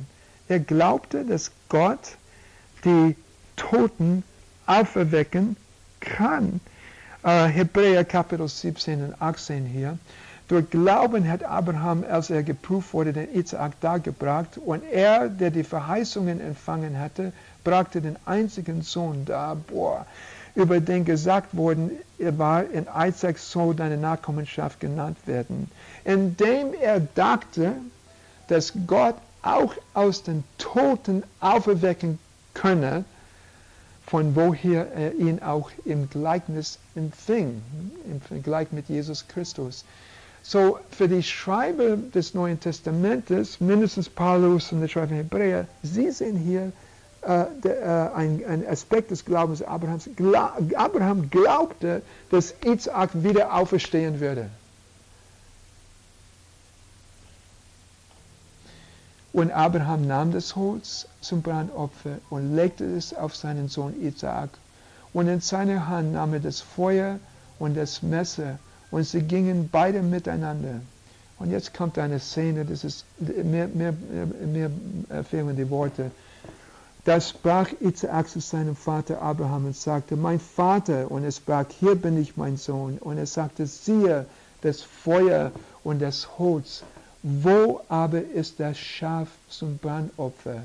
Er 0.48 0.60
glaubte, 0.60 1.26
dass 1.26 1.52
Gott 1.70 2.18
die 2.84 3.16
Toten 3.56 4.24
auferwecken 4.66 5.56
kann. 6.00 6.60
Äh, 7.24 7.46
Hebräer 7.46 8.06
Kapitel 8.06 8.48
17 8.48 9.04
und 9.04 9.22
18 9.22 9.66
hier. 9.66 9.98
Durch 10.48 10.70
Glauben 10.70 11.28
hat 11.28 11.44
Abraham, 11.44 12.04
als 12.08 12.30
er 12.30 12.44
geprüft 12.44 12.94
wurde, 12.94 13.14
den 13.14 13.34
Isaac 13.34 13.80
dargebracht 13.82 14.60
und 14.64 14.84
er, 14.84 15.28
der 15.30 15.50
die 15.50 15.64
Verheißungen 15.64 16.40
empfangen 16.40 17.00
hatte, 17.00 17.34
brachte 17.64 18.00
den 18.00 18.16
einzigen 18.26 18.84
Sohn 18.84 19.26
dar, 19.26 19.56
boah, 19.56 20.06
über 20.54 20.80
den 20.80 21.04
gesagt 21.04 21.58
worden 21.58 21.90
er 22.20 22.38
war, 22.38 22.64
in 22.70 22.86
Isaac 22.96 23.40
soll 23.40 23.76
deine 23.76 23.98
Nachkommenschaft 23.98 24.80
genannt 24.80 25.18
werden, 25.26 25.70
indem 26.04 26.74
er 26.80 27.00
dachte, 27.00 27.74
dass 28.48 28.72
Gott 28.86 29.16
auch 29.46 29.74
aus 29.94 30.24
den 30.24 30.44
Toten 30.58 31.24
auferwecken 31.40 32.20
könne, 32.54 33.06
von 34.06 34.36
woher 34.36 34.92
er 34.94 35.14
ihn 35.16 35.42
auch 35.42 35.72
im 35.84 36.10
Gleichnis 36.10 36.80
empfing, 36.96 37.62
im 38.10 38.22
Vergleich 38.22 38.72
mit 38.72 38.90
Jesus 38.90 39.28
Christus. 39.28 39.86
So, 40.44 40.78
für 40.92 41.08
die 41.08 41.24
Schreiber 41.24 41.98
des 41.98 42.36
Neuen 42.36 42.60
Testamentes, 42.60 43.60
mindestens 43.60 44.10
Paulus 44.10 44.72
und 44.72 44.82
der 44.82 44.88
Schreiber 44.88 45.16
Hebräer, 45.16 45.68
sie 45.82 46.12
sehen 46.12 46.38
hier 46.38 46.72
äh, 47.24 47.46
der, 47.64 48.12
äh, 48.14 48.16
ein, 48.16 48.44
ein, 48.48 48.68
Aspekt 48.68 49.10
des 49.10 49.26
Glaubens 49.26 49.64
Abrahams. 49.64 50.08
Gla 50.16 50.56
Abraham 50.76 51.32
glaubte, 51.32 52.04
dass 52.30 52.54
Isaac 52.64 53.10
wieder 53.14 53.56
auferstehen 53.56 54.20
würde. 54.20 54.50
Und 59.36 59.52
Abraham 59.52 60.08
nahm 60.08 60.32
das 60.32 60.56
Holz 60.56 61.10
zum 61.19 61.41
Brandopfer 61.41 62.19
und 62.30 62.56
legte 62.56 62.86
es 62.86 63.13
auf 63.13 63.36
seinen 63.36 63.67
Sohn 63.67 63.93
Isaac. 64.02 64.50
Und 65.12 65.28
in 65.28 65.41
seiner 65.41 65.89
Hand 65.89 66.13
nahm 66.13 66.32
er 66.32 66.39
das 66.39 66.62
Feuer 66.62 67.19
und 67.60 67.76
das 67.76 68.02
Messer 68.02 68.60
und 68.91 69.04
sie 69.04 69.24
gingen 69.24 69.67
beide 69.69 70.02
miteinander. 70.02 70.80
Und 71.38 71.52
jetzt 71.52 71.74
kommt 71.74 71.98
eine 71.98 72.21
Szene, 72.21 72.63
das 72.63 72.86
ist 72.86 73.04
mehr, 73.19 73.67
mehr, 73.67 73.93
mehr, 74.54 74.69
mehr 75.10 75.24
fehlen 75.26 75.58
die 75.58 75.69
Worte. 75.69 76.12
Da 77.04 77.19
sprach 77.19 77.67
Isaac 77.82 78.30
zu 78.30 78.39
seinem 78.39 78.78
Vater 78.78 79.21
Abraham 79.21 79.65
und 79.65 79.76
sagte, 79.76 80.15
mein 80.15 80.39
Vater. 80.39 81.12
Und 81.12 81.26
er 81.26 81.34
sprach, 81.34 81.65
hier 81.78 81.95
bin 81.95 82.17
ich, 82.21 82.38
mein 82.38 82.56
Sohn. 82.56 83.00
Und 83.00 83.17
er 83.17 83.26
sagte, 83.28 83.67
siehe, 83.67 84.28
das 84.62 84.82
Feuer 84.82 85.52
und 85.84 86.02
das 86.02 86.39
Holz. 86.39 86.86
Wo 87.28 87.82
aber 87.90 88.22
ist 88.22 88.60
das 88.60 88.78
Schaf 88.78 89.30
zum 89.50 89.80
Brandopfer? 89.80 90.62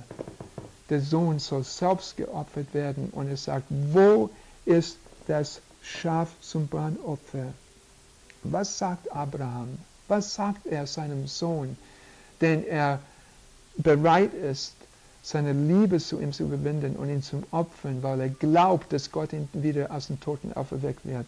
Der 0.90 1.00
Sohn 1.00 1.38
soll 1.38 1.64
selbst 1.64 2.18
geopfert 2.18 2.74
werden. 2.74 3.08
Und 3.12 3.28
er 3.28 3.38
sagt, 3.38 3.64
wo 3.70 4.28
ist 4.66 4.98
das 5.26 5.62
Schaf 5.82 6.28
zum 6.42 6.66
Brandopfer? 6.66 7.54
Was 8.42 8.76
sagt 8.76 9.10
Abraham? 9.10 9.78
Was 10.06 10.34
sagt 10.34 10.66
er 10.66 10.86
seinem 10.86 11.26
Sohn, 11.28 11.78
den 12.42 12.66
er 12.66 13.00
bereit 13.78 14.34
ist, 14.34 14.74
seine 15.22 15.54
Liebe 15.54 15.98
zu 15.98 16.20
ihm 16.20 16.34
zu 16.34 16.42
überwinden 16.42 16.96
und 16.96 17.08
ihn 17.08 17.22
zu 17.22 17.42
opfern, 17.52 18.02
weil 18.02 18.20
er 18.20 18.28
glaubt, 18.28 18.92
dass 18.92 19.10
Gott 19.10 19.32
ihn 19.32 19.48
wieder 19.54 19.90
aus 19.90 20.08
den 20.08 20.20
Toten 20.20 20.52
auferweckt 20.52 21.06
wird. 21.06 21.26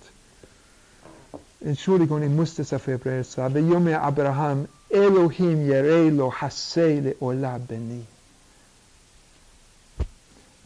Entschuldigung, 1.61 2.23
ich 2.23 2.31
muss 2.31 2.55
das 2.55 2.75
auf 2.75 2.87
Hebräisch 2.87 3.29
sagen. 3.29 3.71
Yome 3.71 3.99
Abraham, 3.99 4.69
Elohim 4.93 5.67
Yerelo 5.67 6.31
Hasele 6.31 7.17
Ola 7.21 7.59
Beni. 7.59 8.05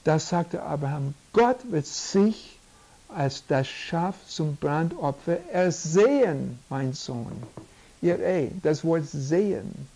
Da 0.03 0.19
sagte 0.19 0.63
Abraham, 0.63 1.15
Gott 1.33 1.59
wird 1.71 1.87
sich 1.87 2.59
als 3.09 3.45
das 3.47 3.69
Schaf 3.69 4.17
zum 4.27 4.57
Brandopfer 4.57 5.39
ersehen, 5.53 6.59
mein 6.69 6.93
Sohn. 6.93 7.41
Ihr 8.03 8.19
das 8.63 8.85
Wort 8.85 9.07
sehen. 9.07 9.87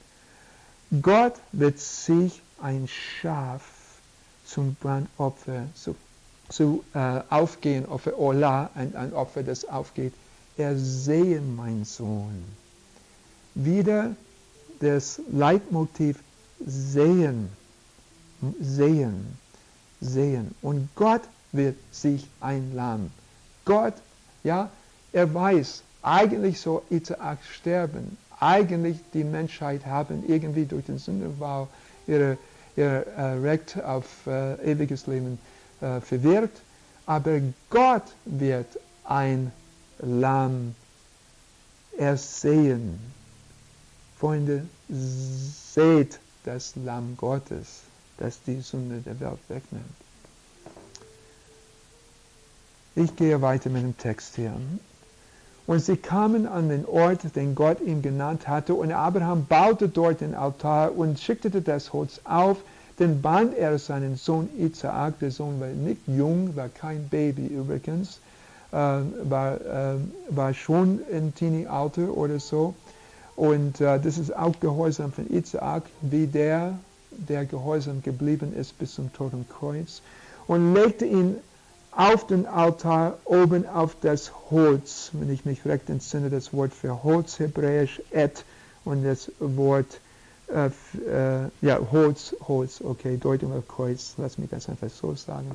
Gott 1.02 1.34
wird 1.50 1.80
sich 1.80 2.40
ein 2.62 2.86
Schaf 2.88 3.62
zum 4.46 4.76
Brandopfer 4.76 5.64
zu, 5.74 5.96
zu 6.48 6.84
äh, 6.94 7.20
aufgehen, 7.30 7.86
Opfer 7.86 8.16
Ola, 8.18 8.70
ein, 8.76 8.94
ein 8.94 9.12
Opfer, 9.12 9.42
das 9.42 9.64
aufgeht. 9.64 10.14
Ersehen, 10.56 11.56
mein 11.56 11.84
Sohn. 11.84 12.59
Wieder 13.54 14.14
das 14.80 15.20
Leitmotiv 15.30 16.18
sehen, 16.64 17.48
sehen, 18.60 19.38
sehen. 20.00 20.54
Und 20.62 20.88
Gott 20.94 21.22
wird 21.52 21.76
sich 21.90 22.26
ein 22.40 22.74
Lamm. 22.74 23.10
Gott 23.64 23.94
Ja, 24.42 24.70
er 25.12 25.32
weiß, 25.34 25.82
eigentlich 26.02 26.60
soll 26.60 26.82
Isaac 26.90 27.38
sterben. 27.44 28.16
Eigentlich 28.38 28.98
die 29.12 29.24
Menschheit 29.24 29.84
haben 29.84 30.24
irgendwie 30.26 30.64
durch 30.64 30.86
den 30.86 30.98
Sündenbau 30.98 31.68
ihre, 32.06 32.38
ihr 32.76 33.06
äh, 33.16 33.22
Recht 33.34 33.82
auf 33.82 34.06
äh, 34.26 34.54
ewiges 34.64 35.06
Leben 35.06 35.38
äh, 35.82 36.00
verwirrt. 36.00 36.52
Aber 37.04 37.40
Gott 37.68 38.04
wird 38.24 38.78
ein 39.04 39.52
Lamm 39.98 40.74
ersehen. 41.98 42.98
Freunde, 44.20 44.66
seht 44.90 46.18
das 46.44 46.74
Lamm 46.76 47.16
Gottes, 47.16 47.80
das 48.18 48.38
die 48.46 48.60
Sünde 48.60 48.98
der 48.98 49.18
Welt 49.18 49.38
wegnimmt. 49.48 49.86
Ich 52.94 53.16
gehe 53.16 53.40
weiter 53.40 53.70
mit 53.70 53.82
dem 53.82 53.96
Text 53.96 54.36
hier. 54.36 54.52
Und 55.66 55.80
sie 55.80 55.96
kamen 55.96 56.46
an 56.46 56.68
den 56.68 56.84
Ort, 56.84 57.34
den 57.34 57.54
Gott 57.54 57.80
ihm 57.80 58.02
genannt 58.02 58.46
hatte, 58.46 58.74
und 58.74 58.92
Abraham 58.92 59.46
baute 59.46 59.88
dort 59.88 60.20
den 60.20 60.34
Altar 60.34 60.94
und 60.94 61.18
schickte 61.18 61.62
das 61.62 61.94
Holz 61.94 62.20
auf, 62.24 62.58
dann 62.98 63.22
band 63.22 63.54
er 63.54 63.78
seinen 63.78 64.16
Sohn 64.16 64.50
Isaak, 64.58 65.18
der 65.20 65.30
Sohn 65.30 65.60
war 65.60 65.68
nicht 65.68 66.02
jung, 66.06 66.54
war 66.56 66.68
kein 66.68 67.08
Baby 67.08 67.46
übrigens, 67.46 68.20
äh, 68.72 68.76
war, 68.76 69.60
äh, 69.62 69.94
war 70.28 70.52
schon 70.52 71.00
in 71.10 71.34
Teenie-Alter 71.34 72.14
oder 72.14 72.38
so. 72.38 72.74
Und 73.36 73.80
äh, 73.80 73.98
das 74.00 74.18
ist 74.18 74.36
auch 74.36 74.58
Gehorsam 74.60 75.12
von 75.12 75.30
Isaak, 75.30 75.84
wie 76.00 76.26
der, 76.26 76.78
der 77.10 77.44
Gehorsam 77.44 78.02
geblieben 78.02 78.54
ist 78.54 78.78
bis 78.78 78.94
zum 78.94 79.12
Totenkreuz. 79.12 80.02
Und 80.46 80.74
legte 80.74 81.06
ihn 81.06 81.36
auf 81.92 82.26
den 82.26 82.46
Altar 82.46 83.18
oben 83.24 83.66
auf 83.66 83.96
das 84.00 84.32
Holz. 84.50 85.10
Wenn 85.12 85.30
ich 85.32 85.44
mich 85.44 85.64
recht 85.64 85.90
entsinne, 85.90 86.30
das 86.30 86.52
Wort 86.52 86.72
für 86.72 87.02
Holz, 87.02 87.38
hebräisch 87.38 88.00
et 88.10 88.44
und 88.84 89.04
das 89.04 89.30
Wort 89.38 90.00
äh, 90.52 90.66
äh, 90.66 91.48
ja, 91.60 91.78
Holz, 91.92 92.34
Holz, 92.46 92.80
okay, 92.82 93.16
Deutung 93.16 93.52
auf 93.52 93.68
Kreuz, 93.68 94.14
lass 94.18 94.38
mich 94.38 94.50
das 94.50 94.68
einfach 94.68 94.90
so 94.90 95.14
sagen. 95.14 95.50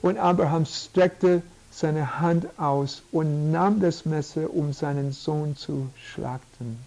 Und 0.00 0.18
Abraham 0.18 0.66
streckte 0.66 1.42
seine 1.70 2.20
Hand 2.20 2.46
aus 2.58 3.02
und 3.12 3.52
nahm 3.52 3.80
das 3.80 4.04
Messer, 4.04 4.52
um 4.52 4.72
seinen 4.72 5.12
Sohn 5.12 5.56
zu 5.56 5.88
schlachten. 5.96 6.78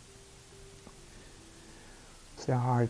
Sehr 2.38 2.64
hart. 2.64 2.90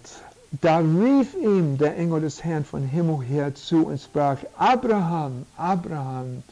Da 0.61 0.79
rief 0.79 1.35
ihm 1.35 1.77
der 1.77 1.97
Engel 1.97 2.21
des 2.21 2.43
Herrn 2.43 2.63
von 2.63 2.83
Himmel 2.83 3.21
her 3.25 3.55
zu 3.55 3.87
und 3.87 3.99
sprach, 3.99 4.37
Abraham, 4.57 5.45
Abraham. 5.57 6.43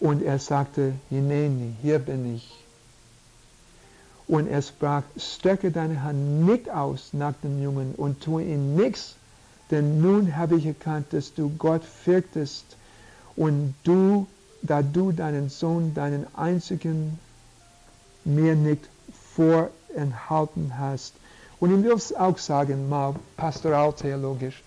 Und 0.00 0.22
er 0.22 0.38
sagte, 0.38 0.94
Hineni, 1.08 1.74
hier 1.82 1.98
bin 1.98 2.34
ich. 2.34 2.52
Und 4.26 4.46
er 4.46 4.62
sprach, 4.62 5.02
strecke 5.16 5.70
deine 5.70 6.02
Hand 6.02 6.46
nicht 6.46 6.70
aus 6.70 7.10
nach 7.12 7.34
dem 7.42 7.62
Jungen 7.62 7.94
und 7.96 8.20
tue 8.20 8.42
ihm 8.42 8.76
nichts, 8.76 9.14
denn 9.70 10.00
nun 10.00 10.36
habe 10.36 10.56
ich 10.56 10.66
erkannt, 10.66 11.12
dass 11.12 11.34
du 11.34 11.50
Gott 11.56 11.82
fürchtest 11.84 12.64
und 13.36 13.74
du, 13.84 14.26
da 14.62 14.82
du 14.82 15.12
deinen 15.12 15.48
Sohn, 15.48 15.94
deinen 15.94 16.26
einzigen, 16.36 17.18
mir 18.24 18.54
nicht 18.54 18.82
vorenthalten 19.34 20.78
hast, 20.78 21.14
und 21.60 21.76
ich 21.76 21.84
will 21.84 22.18
auch 22.18 22.38
sagen, 22.38 22.88
mal 22.88 23.14
pastoraltheologisch, 23.36 24.62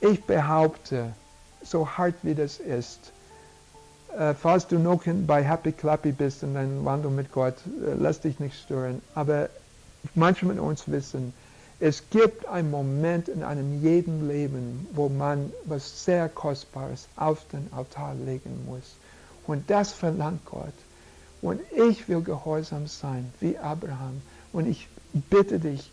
ich 0.00 0.22
behaupte, 0.24 1.12
so 1.62 1.88
hart 1.88 2.14
wie 2.22 2.34
das 2.34 2.58
ist, 2.58 3.12
äh, 4.16 4.34
falls 4.34 4.66
du 4.66 4.78
noch 4.78 5.02
bei 5.26 5.42
Happy 5.42 5.72
Clappy 5.72 6.12
bist 6.12 6.42
und 6.42 6.54
dein 6.54 6.84
Wandel 6.84 7.10
mit 7.10 7.32
Gott, 7.32 7.56
äh, 7.66 7.94
lass 7.98 8.20
dich 8.20 8.40
nicht 8.40 8.58
stören. 8.58 9.02
Aber 9.14 9.48
manche 10.14 10.46
von 10.46 10.58
uns 10.58 10.88
wissen, 10.88 11.34
es 11.78 12.08
gibt 12.08 12.46
einen 12.46 12.70
Moment 12.70 13.28
in 13.28 13.42
einem 13.42 13.82
jeden 13.82 14.28
Leben, 14.28 14.88
wo 14.92 15.10
man 15.10 15.52
was 15.64 16.04
sehr 16.04 16.30
Kostbares 16.30 17.08
auf 17.16 17.46
den 17.52 17.68
Altar 17.72 18.14
legen 18.14 18.64
muss. 18.64 18.94
Und 19.46 19.68
das 19.68 19.92
verlangt 19.92 20.44
Gott. 20.46 20.72
Und 21.42 21.60
ich 21.76 22.08
will 22.08 22.22
gehorsam 22.22 22.86
sein, 22.86 23.30
wie 23.40 23.58
Abraham. 23.58 24.22
Und 24.54 24.66
ich 24.66 24.88
bitte 25.12 25.58
dich, 25.58 25.92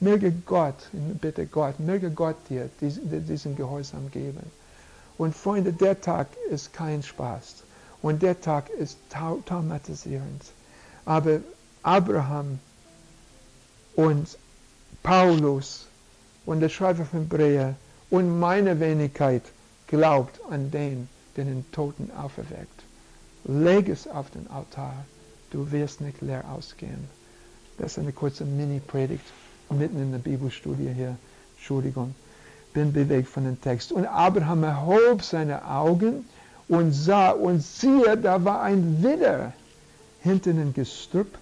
Möge 0.00 0.32
Gott, 0.44 0.90
bitte 1.20 1.46
Gott, 1.46 1.78
möge 1.78 2.10
Gott 2.10 2.36
dir 2.48 2.68
diesen 2.80 3.56
Gehorsam 3.56 4.10
geben. 4.10 4.50
Und 5.16 5.34
Freunde, 5.34 5.72
der 5.72 6.00
Tag 6.00 6.26
ist 6.50 6.72
kein 6.72 7.02
Spaß. 7.02 7.62
Und 8.02 8.22
der 8.22 8.40
Tag 8.40 8.68
ist 8.70 8.98
traumatisierend. 9.10 10.42
Aber 11.04 11.40
Abraham 11.82 12.58
und 13.94 14.36
Paulus 15.02 15.86
und 16.44 16.60
der 16.60 16.68
Schreiber 16.68 17.04
von 17.04 17.20
Hebräer 17.20 17.76
und 18.10 18.38
meine 18.38 18.80
Wenigkeit 18.80 19.42
glaubt 19.86 20.40
an 20.50 20.70
den, 20.70 21.08
der 21.36 21.44
den 21.44 21.64
Toten 21.72 22.10
auferweckt. 22.10 22.82
Leg 23.44 23.88
es 23.88 24.08
auf 24.08 24.30
den 24.30 24.50
Altar, 24.50 25.04
du 25.50 25.70
wirst 25.70 26.00
nicht 26.00 26.20
leer 26.20 26.44
ausgehen. 26.50 27.08
Das 27.78 27.92
ist 27.92 27.98
eine 27.98 28.12
kurze 28.12 28.44
Mini-Predigt 28.44 29.24
mitten 29.70 30.00
in 30.00 30.12
der 30.12 30.18
Bibelstudie 30.18 30.90
hier, 30.94 31.16
Entschuldigung, 31.56 32.14
bin 32.72 32.92
bewegt 32.92 33.28
von 33.28 33.44
dem 33.44 33.60
Text. 33.60 33.92
Und 33.92 34.06
Abraham 34.06 34.64
erhob 34.64 35.22
seine 35.22 35.64
Augen 35.66 36.24
und 36.68 36.92
sah, 36.92 37.30
und 37.30 37.62
siehe, 37.62 38.16
da 38.16 38.44
war 38.44 38.62
ein 38.62 39.02
Widder 39.02 39.52
hinter 40.22 40.52
dem 40.52 40.72
Gestrüpp 40.72 41.38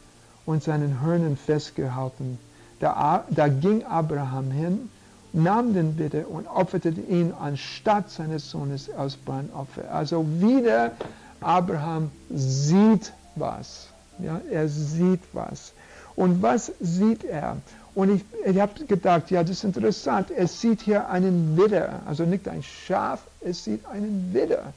und 0.47 0.63
seinen 0.63 1.01
Hörnern 1.01 1.37
festgehalten. 1.37 2.39
Da, 2.81 3.25
da 3.31 3.49
ging 3.49 3.85
Abraham 3.85 4.51
hin, 4.51 4.91
nahm 5.33 5.73
den 5.73 5.99
Widder 5.99 6.29
und 6.29 6.47
opferte 6.47 6.91
ihn 6.91 7.33
anstatt 7.33 8.11
seines 8.11 8.51
Sohnes 8.51 8.91
als 8.91 9.17
Brandopfer. 9.17 9.91
Also 9.93 10.27
wieder 10.41 10.93
Abraham 11.41 12.11
sieht 12.31 13.13
was. 13.37 13.89
Ja, 14.19 14.41
er 14.51 14.69
sieht 14.69 15.23
was. 15.33 15.73
Und 16.17 16.43
was 16.43 16.73
sieht 16.81 17.25
er? 17.25 17.57
Und 17.95 18.17
ich, 18.17 18.25
ich 18.47 18.59
habe 18.59 18.85
gedacht, 18.85 19.31
ja, 19.31 19.43
das 19.43 19.51
ist 19.59 19.65
interessant. 19.65 20.31
Es 20.35 20.61
sieht 20.61 20.81
hier 20.81 21.09
einen 21.11 21.57
Widder, 21.57 22.01
also 22.07 22.25
nicht 22.25 22.49
ein 22.49 22.63
Schaf, 22.63 23.21
es 23.41 23.65
sieht 23.65 23.85
einen 23.87 24.33
Widder. 24.33 24.73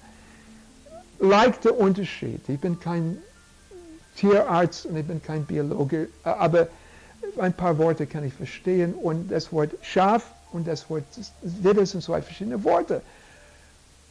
Leichter 1.19 1.77
Unterschied. 1.77 2.41
Ich 2.49 2.59
bin 2.59 2.79
kein 2.79 3.17
Tierarzt 4.17 4.85
und 4.85 4.97
ich 4.97 5.05
bin 5.05 5.21
kein 5.21 5.45
Biologe, 5.45 6.09
aber 6.23 6.67
ein 7.37 7.53
paar 7.53 7.77
Worte 7.77 8.05
kann 8.05 8.25
ich 8.25 8.33
verstehen. 8.33 8.93
Und 8.93 9.31
das 9.31 9.51
Wort 9.53 9.71
Schaf 9.81 10.25
und 10.51 10.67
das 10.67 10.89
Wort 10.89 11.03
Widder 11.41 11.85
sind 11.85 12.03
zwei 12.03 12.21
verschiedene 12.21 12.63
Worte. 12.63 13.01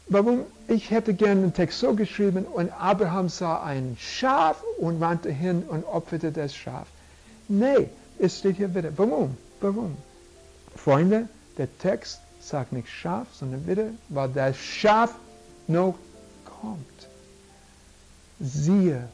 Warum? 0.07 0.41
Ich 0.67 0.91
hätte 0.91 1.13
gerne 1.13 1.41
den 1.41 1.53
Text 1.53 1.79
so 1.79 1.93
geschrieben 1.93 2.45
und 2.45 2.71
Abraham 2.79 3.29
sah 3.29 3.63
ein 3.63 3.97
Schaf 3.99 4.63
und 4.79 4.99
wandte 4.99 5.31
hin 5.31 5.63
und 5.67 5.83
opferte 5.83 6.31
das 6.31 6.55
Schaf. 6.55 6.87
Nee, 7.47 7.89
es 8.19 8.39
steht 8.39 8.57
hier 8.57 8.73
wieder. 8.73 8.91
Warum? 8.97 9.37
Warum? 9.61 9.97
Freunde, 10.75 11.27
der 11.57 11.67
Text 11.79 12.19
sagt 12.39 12.73
nicht 12.73 12.89
Schaf, 12.89 13.27
sondern 13.33 13.65
wieder, 13.67 13.87
weil 14.09 14.29
das 14.29 14.57
Schaf 14.57 15.15
noch 15.67 15.95
kommt. 16.61 17.07
Siehe, 18.39 19.07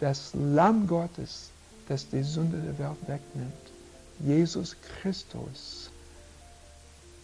das 0.00 0.30
Lamm 0.34 0.86
Gottes, 0.86 1.50
das 1.88 2.08
die 2.08 2.22
Sünde 2.22 2.58
der 2.58 2.78
Welt 2.78 2.98
wegnimmt. 3.06 3.52
Jesus 4.20 4.76
Christus. 5.00 5.90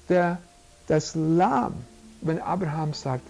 Der, 0.08 0.38
das 0.86 1.14
Lamm, 1.14 1.74
wenn 2.20 2.40
Abraham 2.40 2.94
sagt, 2.94 3.24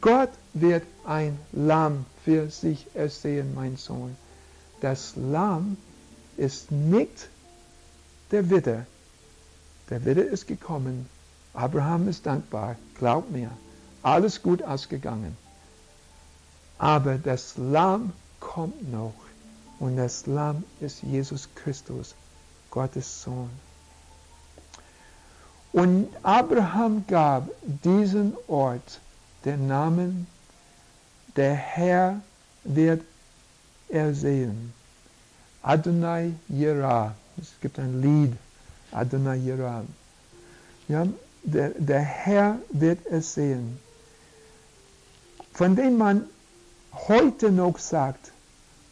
Gott 0.00 0.30
wird 0.54 0.84
ein 1.04 1.38
Lamm 1.52 2.06
für 2.24 2.48
sich 2.50 2.86
ersehen, 2.94 3.54
mein 3.54 3.76
Sohn. 3.76 4.16
Das 4.80 5.14
Lamm 5.16 5.76
ist 6.36 6.70
nicht 6.70 7.28
der 8.30 8.50
Widder. 8.50 8.86
Der 9.90 10.04
Widder 10.04 10.24
ist 10.24 10.46
gekommen. 10.46 11.08
Abraham 11.54 12.08
ist 12.08 12.26
dankbar. 12.26 12.76
Glaub 12.98 13.30
mir. 13.30 13.50
Alles 14.02 14.42
gut 14.42 14.62
ausgegangen. 14.62 15.36
Aber 16.78 17.16
das 17.18 17.54
Lamm 17.56 18.12
kommt 18.40 18.90
noch. 18.90 19.14
Und 19.78 19.96
das 19.96 20.26
Lamm 20.26 20.64
ist 20.80 21.02
Jesus 21.02 21.48
Christus, 21.54 22.14
Gottes 22.70 23.22
Sohn. 23.22 23.50
Und 25.72 26.08
Abraham 26.22 27.04
gab 27.06 27.48
diesen 27.62 28.36
Ort 28.46 29.00
den 29.44 29.66
Namen, 29.66 30.26
der 31.36 31.54
Herr 31.54 32.20
wird 32.64 33.02
ersehen. 33.88 34.72
Adonai 35.62 36.32
Yera. 36.48 37.14
Es 37.40 37.52
gibt 37.60 37.78
ein 37.78 38.02
Lied, 38.02 38.32
Adonai 38.90 39.36
Yera. 39.38 39.84
Ja, 40.88 41.06
der, 41.44 41.70
der 41.70 42.00
Herr 42.00 42.58
wird 42.70 42.98
es 43.06 43.34
sehen. 43.34 43.78
Von 45.52 45.76
dem 45.76 45.98
man 45.98 46.26
heute 46.92 47.50
noch 47.50 47.78
sagt, 47.78 48.32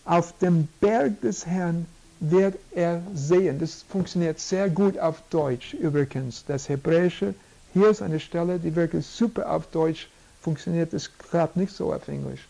auf 0.04 0.36
dem 0.38 0.68
Berg 0.80 1.20
des 1.20 1.46
Herrn 1.46 1.86
wird 2.20 2.58
er 2.72 3.02
sehen. 3.14 3.58
Das 3.58 3.82
funktioniert 3.82 4.38
sehr 4.38 4.68
gut 4.68 4.98
auf 4.98 5.22
Deutsch 5.30 5.74
übrigens. 5.74 6.44
Das 6.46 6.68
Hebräische, 6.68 7.34
hier 7.72 7.88
ist 7.90 8.02
eine 8.02 8.20
Stelle, 8.20 8.58
die 8.58 8.74
wirklich 8.76 9.06
super 9.06 9.50
auf 9.50 9.66
Deutsch 9.68 10.08
funktioniert. 10.42 10.92
Das 10.92 11.10
klappt 11.18 11.56
nicht 11.56 11.74
so 11.74 11.92
auf 11.92 12.08
Englisch. 12.08 12.46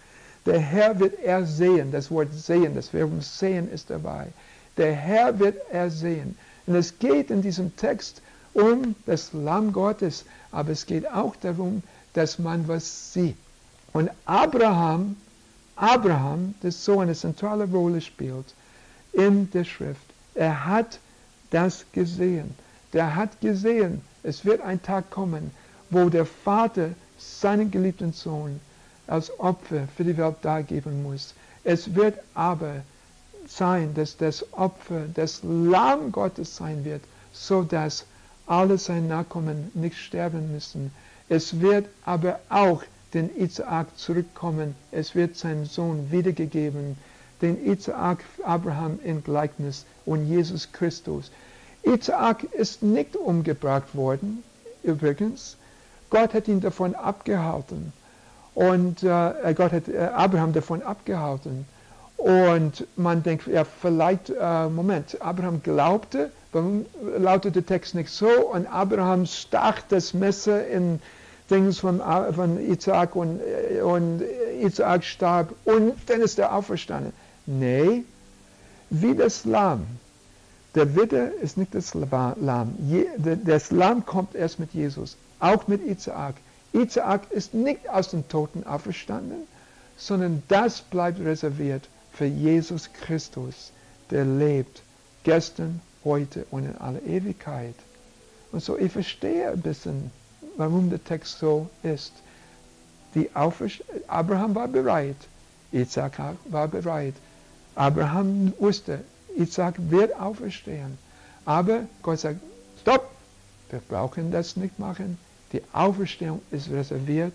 Der 0.47 0.59
Herr 0.59 0.99
wird 0.99 1.19
er 1.21 1.45
sehen. 1.45 1.93
Das 1.93 2.11
Wort 2.11 2.33
sehen, 2.33 2.75
das 2.75 2.93
Verb 2.93 3.11
sehen 3.23 3.71
ist 3.71 3.91
dabei. 3.91 4.29
Der 4.77 4.95
Herr 4.95 5.39
wird 5.39 5.61
er 5.71 5.91
sehen. 5.91 6.37
Und 6.67 6.75
es 6.75 6.99
geht 6.99 7.31
in 7.31 7.43
diesem 7.43 7.77
Text 7.77 8.23
um 8.55 8.95
das 9.07 9.33
Lamm 9.33 9.73
Gottes, 9.73 10.25
aber 10.51 10.71
es 10.71 10.87
geht 10.87 11.11
auch 11.11 11.37
darum, 11.37 11.83
dass 12.15 12.39
man 12.39 12.67
was 12.67 13.13
sieht. 13.13 13.37
Und 13.93 14.11
Abraham, 14.25 15.17
Abraham, 15.77 16.55
das 16.63 16.85
so 16.85 17.01
eine 17.01 17.15
zentrale 17.15 17.65
Rolle 17.65 18.01
spielt 18.01 18.55
in 19.13 19.51
der 19.51 19.65
Schrift, 19.65 20.03
er 20.35 20.65
hat 20.67 20.99
das 21.51 21.85
gesehen. 21.93 22.55
Der 22.93 23.15
hat 23.15 23.41
gesehen, 23.41 24.01
es 24.23 24.45
wird 24.45 24.61
ein 24.61 24.83
Tag 24.83 25.11
kommen, 25.11 25.51
wo 25.91 26.09
der 26.09 26.27
Vater 26.27 26.91
seinen 27.19 27.71
geliebten 27.71 28.13
Sohn 28.13 28.61
als 29.11 29.39
Opfer 29.41 29.89
für 29.97 30.05
die 30.05 30.17
Welt 30.17 30.37
dargeben 30.43 31.03
muss. 31.03 31.35
Es 31.65 31.95
wird 31.95 32.19
aber 32.35 32.83
sein, 33.47 33.93
dass 33.95 34.17
das 34.17 34.53
Opfer 34.53 35.07
das 35.13 35.41
Lamm 35.43 36.13
Gottes 36.13 36.57
sein 36.57 36.85
wird, 36.85 37.03
so 37.33 37.63
dass 37.63 38.05
alle 38.47 38.79
seine 38.79 39.07
Nachkommen 39.09 39.71
nicht 39.75 39.97
sterben 39.97 40.53
müssen. 40.53 40.93
Es 41.29 41.61
wird 41.61 41.89
aber 42.05 42.41
auch 42.49 42.83
den 43.13 43.35
Isaak 43.37 43.97
zurückkommen. 43.97 44.75
Es 44.93 45.15
wird 45.15 45.37
sein 45.37 45.65
Sohn 45.65 46.11
wiedergegeben, 46.11 46.97
den 47.43 47.65
Isaak 47.65 48.25
Abraham 48.45 49.01
in 49.03 49.25
Gleichnis 49.25 49.85
und 50.07 50.29
Jesus 50.29 50.71
Christus. 50.73 51.31
Isaak 51.83 52.45
ist 52.45 52.83
nicht 52.83 53.17
umgebracht 53.17 53.95
worden, 53.95 54.43
übrigens. 54.83 55.57
Gott 56.11 56.35
hat 56.35 56.49
ihn 56.49 56.61
davon 56.61 56.95
abgehalten. 56.95 57.93
Und 58.61 59.03
äh, 59.03 59.55
Gott 59.55 59.73
hat 59.73 59.89
äh, 59.89 60.11
Abraham 60.15 60.53
davon 60.53 60.83
abgehalten. 60.83 61.65
Und 62.19 62.87
man 62.95 63.23
denkt, 63.23 63.47
ja, 63.47 63.65
vielleicht, 63.65 64.29
äh, 64.29 64.69
Moment, 64.69 65.17
Abraham 65.23 65.63
glaubte, 65.63 66.31
warum 66.53 66.85
lautet 67.17 67.57
der 67.57 67.65
Text 67.65 67.95
nicht 67.95 68.11
so? 68.11 68.29
Und 68.29 68.67
Abraham 68.67 69.25
stach 69.25 69.81
das 69.89 70.13
Messer 70.13 70.67
in 70.67 71.01
Dings 71.51 71.79
von, 71.79 72.03
von 72.35 72.61
Isaac 72.61 73.17
und, 73.17 73.41
äh, 73.41 73.81
und 73.81 74.23
Isaac 74.61 75.05
starb 75.05 75.55
und 75.65 75.95
dann 76.11 76.21
ist 76.21 76.39
er 76.39 76.55
auferstanden. 76.55 77.15
Nee, 77.47 78.05
wie 78.91 79.15
das 79.15 79.47
Lamm. 79.47 79.87
Der 80.75 80.95
Widder 80.95 81.33
ist 81.33 81.57
nicht 81.57 81.75
das 81.75 81.95
Lamm. 81.95 82.75
Das 83.47 83.71
Lamm 83.71 84.05
kommt 84.05 84.35
erst 84.35 84.59
mit 84.59 84.75
Jesus, 84.75 85.17
auch 85.39 85.67
mit 85.67 85.83
Isaac. 85.83 86.35
Isaac 86.73 87.31
ist 87.31 87.55
nicht 87.55 87.89
aus 87.89 88.11
den 88.11 88.29
Toten 88.29 88.65
auferstanden, 88.65 89.49
sondern 89.97 90.43
das 90.49 90.81
bleibt 90.81 91.21
reserviert 91.21 91.89
für 92.13 92.27
Jesus 92.27 92.91
Christus, 92.93 93.73
der 94.11 94.25
lebt, 94.25 94.83
gestern, 95.25 95.81
heute 96.05 96.47
und 96.51 96.65
in 96.65 96.77
aller 96.79 97.03
Ewigkeit. 97.03 97.75
Und 98.53 98.63
so, 98.63 98.79
ich 98.79 98.93
verstehe 98.93 99.51
ein 99.51 99.61
bisschen, 99.61 100.11
warum 100.57 100.91
der 100.91 101.03
Text 101.05 101.39
so 101.39 101.69
ist. 101.83 102.13
Die 103.15 103.31
Abraham 103.35 104.55
war 104.55 104.69
bereit, 104.69 105.17
Isaac 105.73 106.19
war 106.47 106.69
bereit. 106.69 107.15
Abraham 107.75 108.53
wusste, 108.59 109.05
Isaac 109.37 109.75
wird 109.79 110.19
auferstehen. 110.19 110.99
Aber 111.45 111.87
Gott 112.03 112.21
sagt, 112.21 112.41
stopp, 112.81 113.11
wir 113.71 113.81
brauchen 113.89 114.31
das 114.31 114.57
nicht 114.57 114.79
machen. 114.79 115.19
Die 115.53 115.63
Auferstehung 115.73 116.43
ist 116.51 116.71
reserviert 116.71 117.35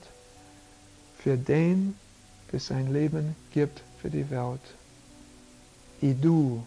für 1.17 1.37
den, 1.37 1.95
der 2.51 2.59
sein 2.59 2.93
Leben 2.93 3.35
gibt 3.51 3.81
für 4.01 4.09
die 4.09 4.29
Welt. 4.29 4.61
I 6.01 6.13
du, 6.13 6.63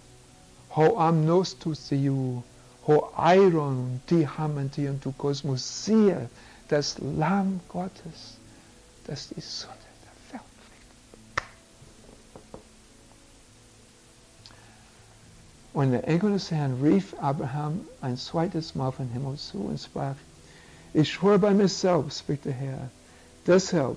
ho 0.74 0.98
amnos 0.98 1.58
tu 1.58 1.74
siu, 1.74 2.42
ho 2.86 3.12
iron 3.16 4.00
ti 4.06 4.26
und 4.88 5.02
tu 5.02 5.12
kosmos, 5.12 5.84
siehe, 5.84 6.28
das 6.68 6.98
Lamm 6.98 7.60
Gottes, 7.68 8.36
das 9.06 9.28
die 9.28 9.40
Sonne 9.40 9.74
der 10.04 10.34
Welt 10.34 10.50
bringt. 11.32 11.42
Und 15.72 15.92
der 15.92 16.08
Engel 16.08 16.32
des 16.32 16.50
Herrn 16.50 16.82
rief 16.82 17.14
Abraham 17.20 17.80
ein 18.02 18.16
zweites 18.16 18.74
Mal 18.74 18.90
vom 18.92 19.08
Himmel 19.10 19.36
zu 19.36 19.58
und 19.58 19.78
sprach, 19.80 20.16
ich 20.94 21.12
schwöre 21.12 21.38
bei 21.38 21.52
mir 21.52 21.68
selbst, 21.68 22.20
spricht 22.20 22.44
der 22.44 22.52
Herr, 22.52 22.90
deshalb 23.46 23.96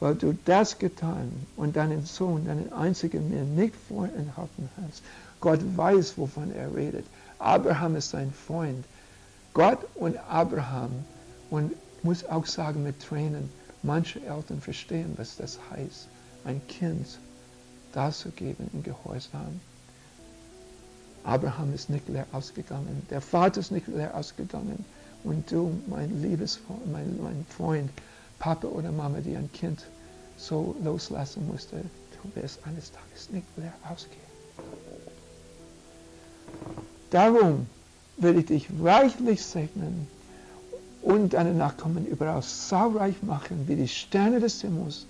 weil 0.00 0.14
du 0.14 0.36
das 0.44 0.78
getan 0.78 1.32
und 1.56 1.76
deinen 1.76 2.04
Sohn, 2.04 2.46
deinen 2.46 2.72
einzigen 2.72 3.30
mir 3.30 3.42
nicht 3.42 3.74
vorenthalten 3.88 4.68
hast. 4.82 5.02
Gott 5.40 5.60
weiß, 5.76 6.16
wovon 6.16 6.52
er 6.54 6.74
redet. 6.74 7.04
Abraham 7.38 7.96
ist 7.96 8.10
sein 8.10 8.32
Freund. 8.32 8.84
Gott 9.54 9.78
und 9.94 10.16
Abraham, 10.28 11.04
und 11.50 11.72
muss 12.02 12.24
auch 12.24 12.46
sagen 12.46 12.82
mit 12.82 13.00
Tränen, 13.00 13.50
manche 13.82 14.20
Eltern 14.24 14.60
verstehen, 14.60 15.14
was 15.16 15.36
das 15.36 15.58
heißt, 15.70 16.08
ein 16.44 16.60
Kind 16.68 17.18
darzugeben 17.92 18.68
in 18.72 18.82
Gehorsam. 18.82 19.60
Abraham 21.24 21.74
ist 21.74 21.90
nicht 21.90 22.08
leer 22.08 22.26
ausgegangen, 22.32 23.02
der 23.10 23.20
Vater 23.20 23.60
ist 23.60 23.72
nicht 23.72 23.88
leer 23.88 24.14
ausgegangen. 24.14 24.84
Und 25.28 25.52
du, 25.52 25.78
mein 25.88 26.22
liebes 26.22 26.58
mein, 26.90 27.18
mein 27.22 27.44
Freund, 27.54 27.90
Papa 28.38 28.66
oder 28.66 28.90
Mama, 28.90 29.18
die 29.20 29.36
ein 29.36 29.52
Kind 29.52 29.84
so 30.38 30.74
loslassen 30.82 31.46
musste, 31.46 31.76
du 31.76 32.40
wirst 32.40 32.60
eines 32.66 32.90
Tages 32.92 33.28
nicht 33.30 33.46
leer 33.58 33.74
ausgehen. 33.92 34.22
Darum 37.10 37.66
will 38.16 38.38
ich 38.38 38.46
dich 38.46 38.68
reichlich 38.82 39.44
segnen 39.44 40.06
und 41.02 41.34
deine 41.34 41.52
Nachkommen 41.52 42.06
überall 42.06 42.40
saureich 42.40 43.22
machen, 43.22 43.64
wie 43.66 43.76
die 43.76 43.88
Sterne 43.88 44.40
des 44.40 44.62
Himmels 44.62 45.04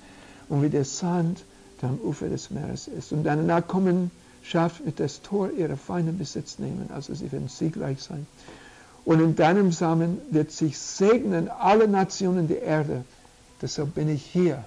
und 0.49 0.63
wie 0.63 0.69
der 0.69 0.85
Sand, 0.85 1.45
der 1.81 1.91
am 1.91 1.99
Ufer 2.01 2.29
des 2.29 2.51
Meeres 2.51 2.89
ist. 2.89 3.13
Und 3.13 3.23
deine 3.23 3.45
Nachkommenschaft 3.45 4.85
wird 4.85 4.99
das 4.99 5.23
Tor 5.23 5.53
ihrer 5.53 5.77
Feinde 5.77 6.11
Besitz 6.11 6.59
nehmen, 6.59 6.91
also 6.93 7.15
sie 7.15 7.31
werden 7.31 7.49
siegreich 7.49 8.03
sein. 8.03 8.27
Und 9.05 9.21
in 9.21 9.37
deinem 9.37 9.73
Samen 9.73 10.21
wird 10.31 10.51
sich 10.51 10.79
segnen 10.79 11.49
alle 11.49 11.89
Nationen 11.89 12.49
der 12.49 12.63
Erde 12.63 13.05
Deshalb 13.61 13.95
bin 13.95 14.09
ich 14.09 14.25
hier 14.25 14.65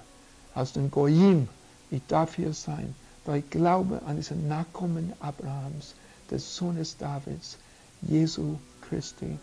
aus 0.54 0.72
dem 0.72 0.90
Goyim. 0.90 1.48
Ich 1.90 2.02
darf 2.08 2.36
hier 2.36 2.52
sein, 2.52 2.94
weil 3.24 3.40
ich 3.40 3.50
glaube 3.50 4.02
an 4.06 4.16
diesen 4.16 4.48
Nachkommen 4.48 5.12
Abrahams, 5.20 5.94
des 6.30 6.56
Sohnes 6.56 6.96
Davids, 6.96 7.56
Jesu 8.02 8.58
Christi. 8.82 9.38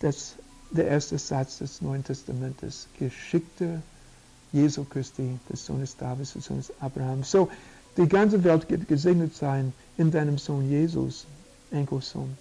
Das, 0.00 0.34
der 0.70 0.88
erste 0.88 1.18
Satz 1.18 1.58
des 1.58 1.80
Neuen 1.82 2.04
Testamentes, 2.04 2.88
geschickte 2.98 3.82
Jesu 4.52 4.84
Christi, 4.84 5.38
des 5.48 5.64
Sohnes 5.64 5.96
Davids, 5.96 6.34
des 6.34 6.44
Sohnes 6.44 6.72
Abrahams. 6.80 7.30
So, 7.30 7.50
die 7.96 8.08
ganze 8.08 8.42
Welt 8.42 8.68
wird 8.70 8.88
gesegnet 8.88 9.34
sein 9.34 9.72
in 9.96 10.10
deinem 10.10 10.38
Sohn 10.38 10.68
Jesus, 10.68 11.26
Enkelsohn. 11.74 12.36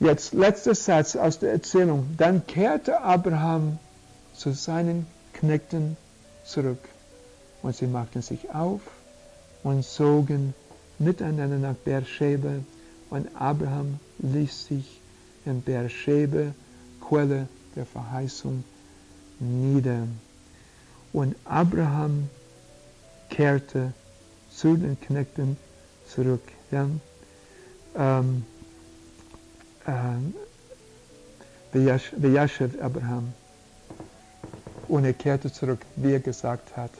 Jetzt 0.00 0.32
letzter 0.32 0.74
Satz 0.74 1.16
aus 1.16 1.38
der 1.38 1.52
Erzählung. 1.52 2.06
Dann 2.16 2.46
kehrte 2.46 3.00
Abraham 3.00 3.78
zu 4.34 4.52
seinen 4.52 5.06
Knechten 5.34 5.96
zurück 6.44 6.78
und 7.62 7.76
sie 7.76 7.86
machten 7.86 8.22
sich 8.22 8.50
auf 8.54 8.80
und 9.62 9.84
zogen 9.84 10.54
miteinander 10.98 11.58
nach 11.58 11.74
Beersheba 11.74 12.54
und 13.10 13.28
Abraham 13.34 13.98
ließ 14.18 14.66
sich 14.66 15.00
in 15.44 15.62
Beersheba, 15.62 16.54
Quelle 17.00 17.48
der 17.74 17.86
Verheißung, 17.86 18.64
nieder. 19.38 20.06
Und 21.12 21.34
Abraham 21.44 22.28
kehrte 23.30 23.92
zu 24.50 24.76
den 24.76 25.00
Knechten 25.00 25.56
zurück. 26.06 26.42
Ja? 26.70 26.86
Ähm, 27.96 28.44
ähm, 29.86 30.34
Abraham. 32.80 33.32
Und 34.88 35.04
er 35.04 35.12
kehrte 35.12 35.52
zurück, 35.52 35.80
wie 35.96 36.12
er 36.12 36.20
gesagt 36.20 36.76
hat. 36.76 36.90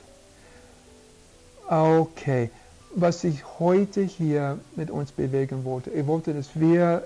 Okay, 1.69 2.51
was 2.95 3.25
ich 3.25 3.45
heute 3.59 4.03
hier 4.03 4.59
mit 4.77 4.91
uns 4.91 5.13
bewegen 5.13 5.65
wollte, 5.65 5.91
ich 5.91 6.07
wollte, 6.07 6.35
dass 6.35 6.49
wir 6.55 7.05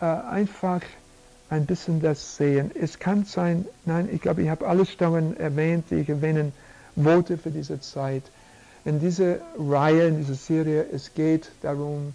äh, 0.00 0.04
einfach 0.04 0.80
ein 1.50 1.66
bisschen 1.66 2.00
das 2.00 2.36
sehen. 2.36 2.70
Es 2.74 2.98
kann 2.98 3.24
sein, 3.24 3.64
nein, 3.84 4.08
ich 4.12 4.20
glaube, 4.20 4.42
ich 4.42 4.48
habe 4.48 4.66
alles 4.66 4.96
darin 4.96 5.36
erwähnt, 5.36 5.86
die 5.90 5.96
ich 5.96 6.08
erwähnen 6.08 6.52
wollte 6.94 7.38
für 7.38 7.50
diese 7.50 7.80
Zeit. 7.80 8.22
In 8.84 9.00
dieser 9.00 9.36
Reihe, 9.58 10.08
in 10.08 10.18
dieser 10.18 10.34
Serie, 10.34 10.86
es 10.92 11.14
geht 11.14 11.50
darum, 11.62 12.14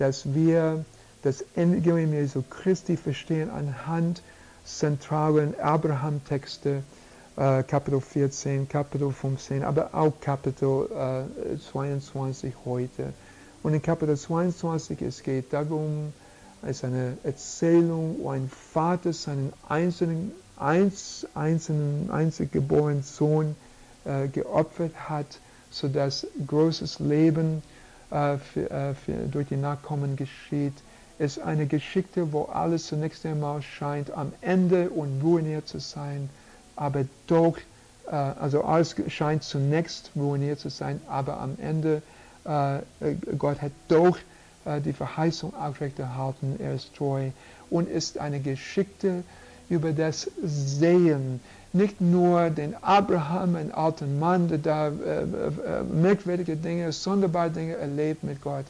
dass 0.00 0.34
wir 0.34 0.84
das 1.22 1.44
Evangelium 1.54 2.14
Jesu 2.14 2.42
Christi 2.48 2.96
verstehen 2.96 3.50
anhand 3.50 4.22
zentralen 4.64 5.58
Abraham-Texte, 5.60 6.82
äh, 7.36 7.62
Kapitel 7.64 8.00
14, 8.00 8.66
Kapitel 8.66 9.12
15, 9.12 9.62
aber 9.62 9.90
auch 9.92 10.12
Kapitel 10.22 10.88
äh, 11.54 11.58
22 11.58 12.54
heute. 12.64 13.12
Und 13.62 13.74
in 13.74 13.82
Kapitel 13.82 14.16
22 14.16 15.02
es 15.02 15.22
geht 15.22 15.52
darum, 15.52 16.14
es 16.62 16.78
ist 16.78 16.84
eine 16.84 17.18
Erzählung, 17.22 18.16
wo 18.22 18.30
ein 18.30 18.50
Vater 18.72 19.12
seinen 19.12 19.52
einzelnen, 19.68 20.32
einz, 20.56 21.26
einzelnen, 21.34 22.10
einzig 22.10 22.52
geborenen 22.52 23.02
Sohn 23.02 23.54
äh, 24.06 24.28
geopfert 24.28 25.10
hat, 25.10 25.40
sodass 25.70 26.26
großes 26.46 27.00
Leben 27.00 27.62
äh, 28.10 28.38
für, 28.38 28.70
äh, 28.70 28.94
für, 28.94 29.12
durch 29.30 29.48
die 29.48 29.56
Nachkommen 29.56 30.16
geschieht. 30.16 30.74
Es 31.18 31.36
ist 31.36 31.42
eine 31.44 31.66
Geschichte, 31.66 32.32
wo 32.32 32.44
alles 32.44 32.86
zunächst 32.86 33.26
einmal 33.26 33.62
scheint 33.62 34.10
am 34.10 34.32
Ende 34.40 34.90
und 34.90 35.20
ruiniert 35.22 35.68
zu 35.68 35.78
sein, 35.78 36.30
aber 36.76 37.04
doch, 37.26 37.58
äh, 38.06 38.14
also 38.14 38.64
alles 38.64 38.96
scheint 39.08 39.42
zunächst 39.42 40.10
ruiniert 40.16 40.58
zu 40.58 40.70
sein, 40.70 41.00
aber 41.08 41.38
am 41.40 41.56
Ende, 41.60 42.02
äh, 42.44 42.78
Gott 43.36 43.60
hat 43.60 43.72
doch 43.88 44.18
äh, 44.64 44.80
die 44.80 44.92
Verheißung 44.92 45.54
aufrechterhalten, 45.54 46.56
er 46.58 46.74
ist 46.74 46.94
treu 46.94 47.30
und 47.70 47.88
ist 47.88 48.18
eine 48.18 48.40
Geschichte 48.40 49.22
über 49.70 49.92
das 49.92 50.30
Sehen. 50.42 51.40
Nicht 51.72 52.00
nur 52.00 52.50
den 52.50 52.74
Abraham, 52.82 53.54
einen 53.54 53.72
alten 53.72 54.18
Mann, 54.18 54.48
der 54.48 54.58
da 54.58 54.88
äh, 54.88 55.22
äh, 55.22 55.82
merkwürdige 55.84 56.56
Dinge, 56.56 56.90
sonderbare 56.92 57.50
Dinge 57.50 57.76
erlebt 57.76 58.24
mit 58.24 58.42
Gott, 58.42 58.66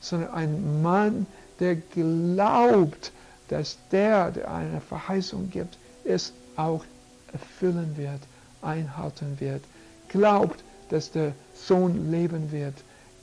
sondern 0.00 0.32
ein 0.32 0.82
Mann, 0.82 1.26
der 1.58 1.76
glaubt, 1.76 3.12
dass 3.48 3.76
der, 3.90 4.30
der 4.30 4.50
eine 4.50 4.80
Verheißung 4.80 5.50
gibt, 5.50 5.76
es 6.04 6.32
auch 6.56 6.84
erfüllen 7.32 7.96
wird, 7.96 8.20
einhalten 8.62 9.36
wird. 9.40 9.62
Glaubt, 10.08 10.62
dass 10.90 11.10
der 11.10 11.32
Sohn 11.54 12.10
leben 12.10 12.52
wird. 12.52 12.74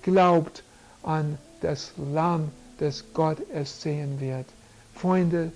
Glaubt 0.01 0.63
an 1.03 1.37
das 1.61 1.93
Lamm, 2.13 2.51
das 2.79 3.03
Gott 3.13 3.37
ersehen 3.53 4.19
wird. 4.19 4.45
Freunde, 4.93 5.51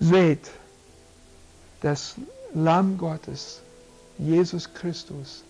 seht, 0.00 0.50
das 1.80 2.14
Lamm 2.54 2.98
Gottes, 2.98 3.60
Jesus 4.18 4.72
Christus, 4.74 5.42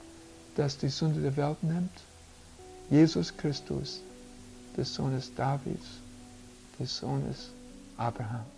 das 0.57 0.77
die 0.77 0.89
Sünde 0.89 1.21
der 1.21 1.37
Welt 1.37 1.63
nimmt, 1.63 1.93
Jesus 2.91 3.37
Christus, 3.37 4.01
des 4.77 4.95
Sohnes 4.95 5.33
Davids, 5.35 5.87
des 6.79 6.97
Sohnes 6.97 7.51
Abrahams. 7.97 8.58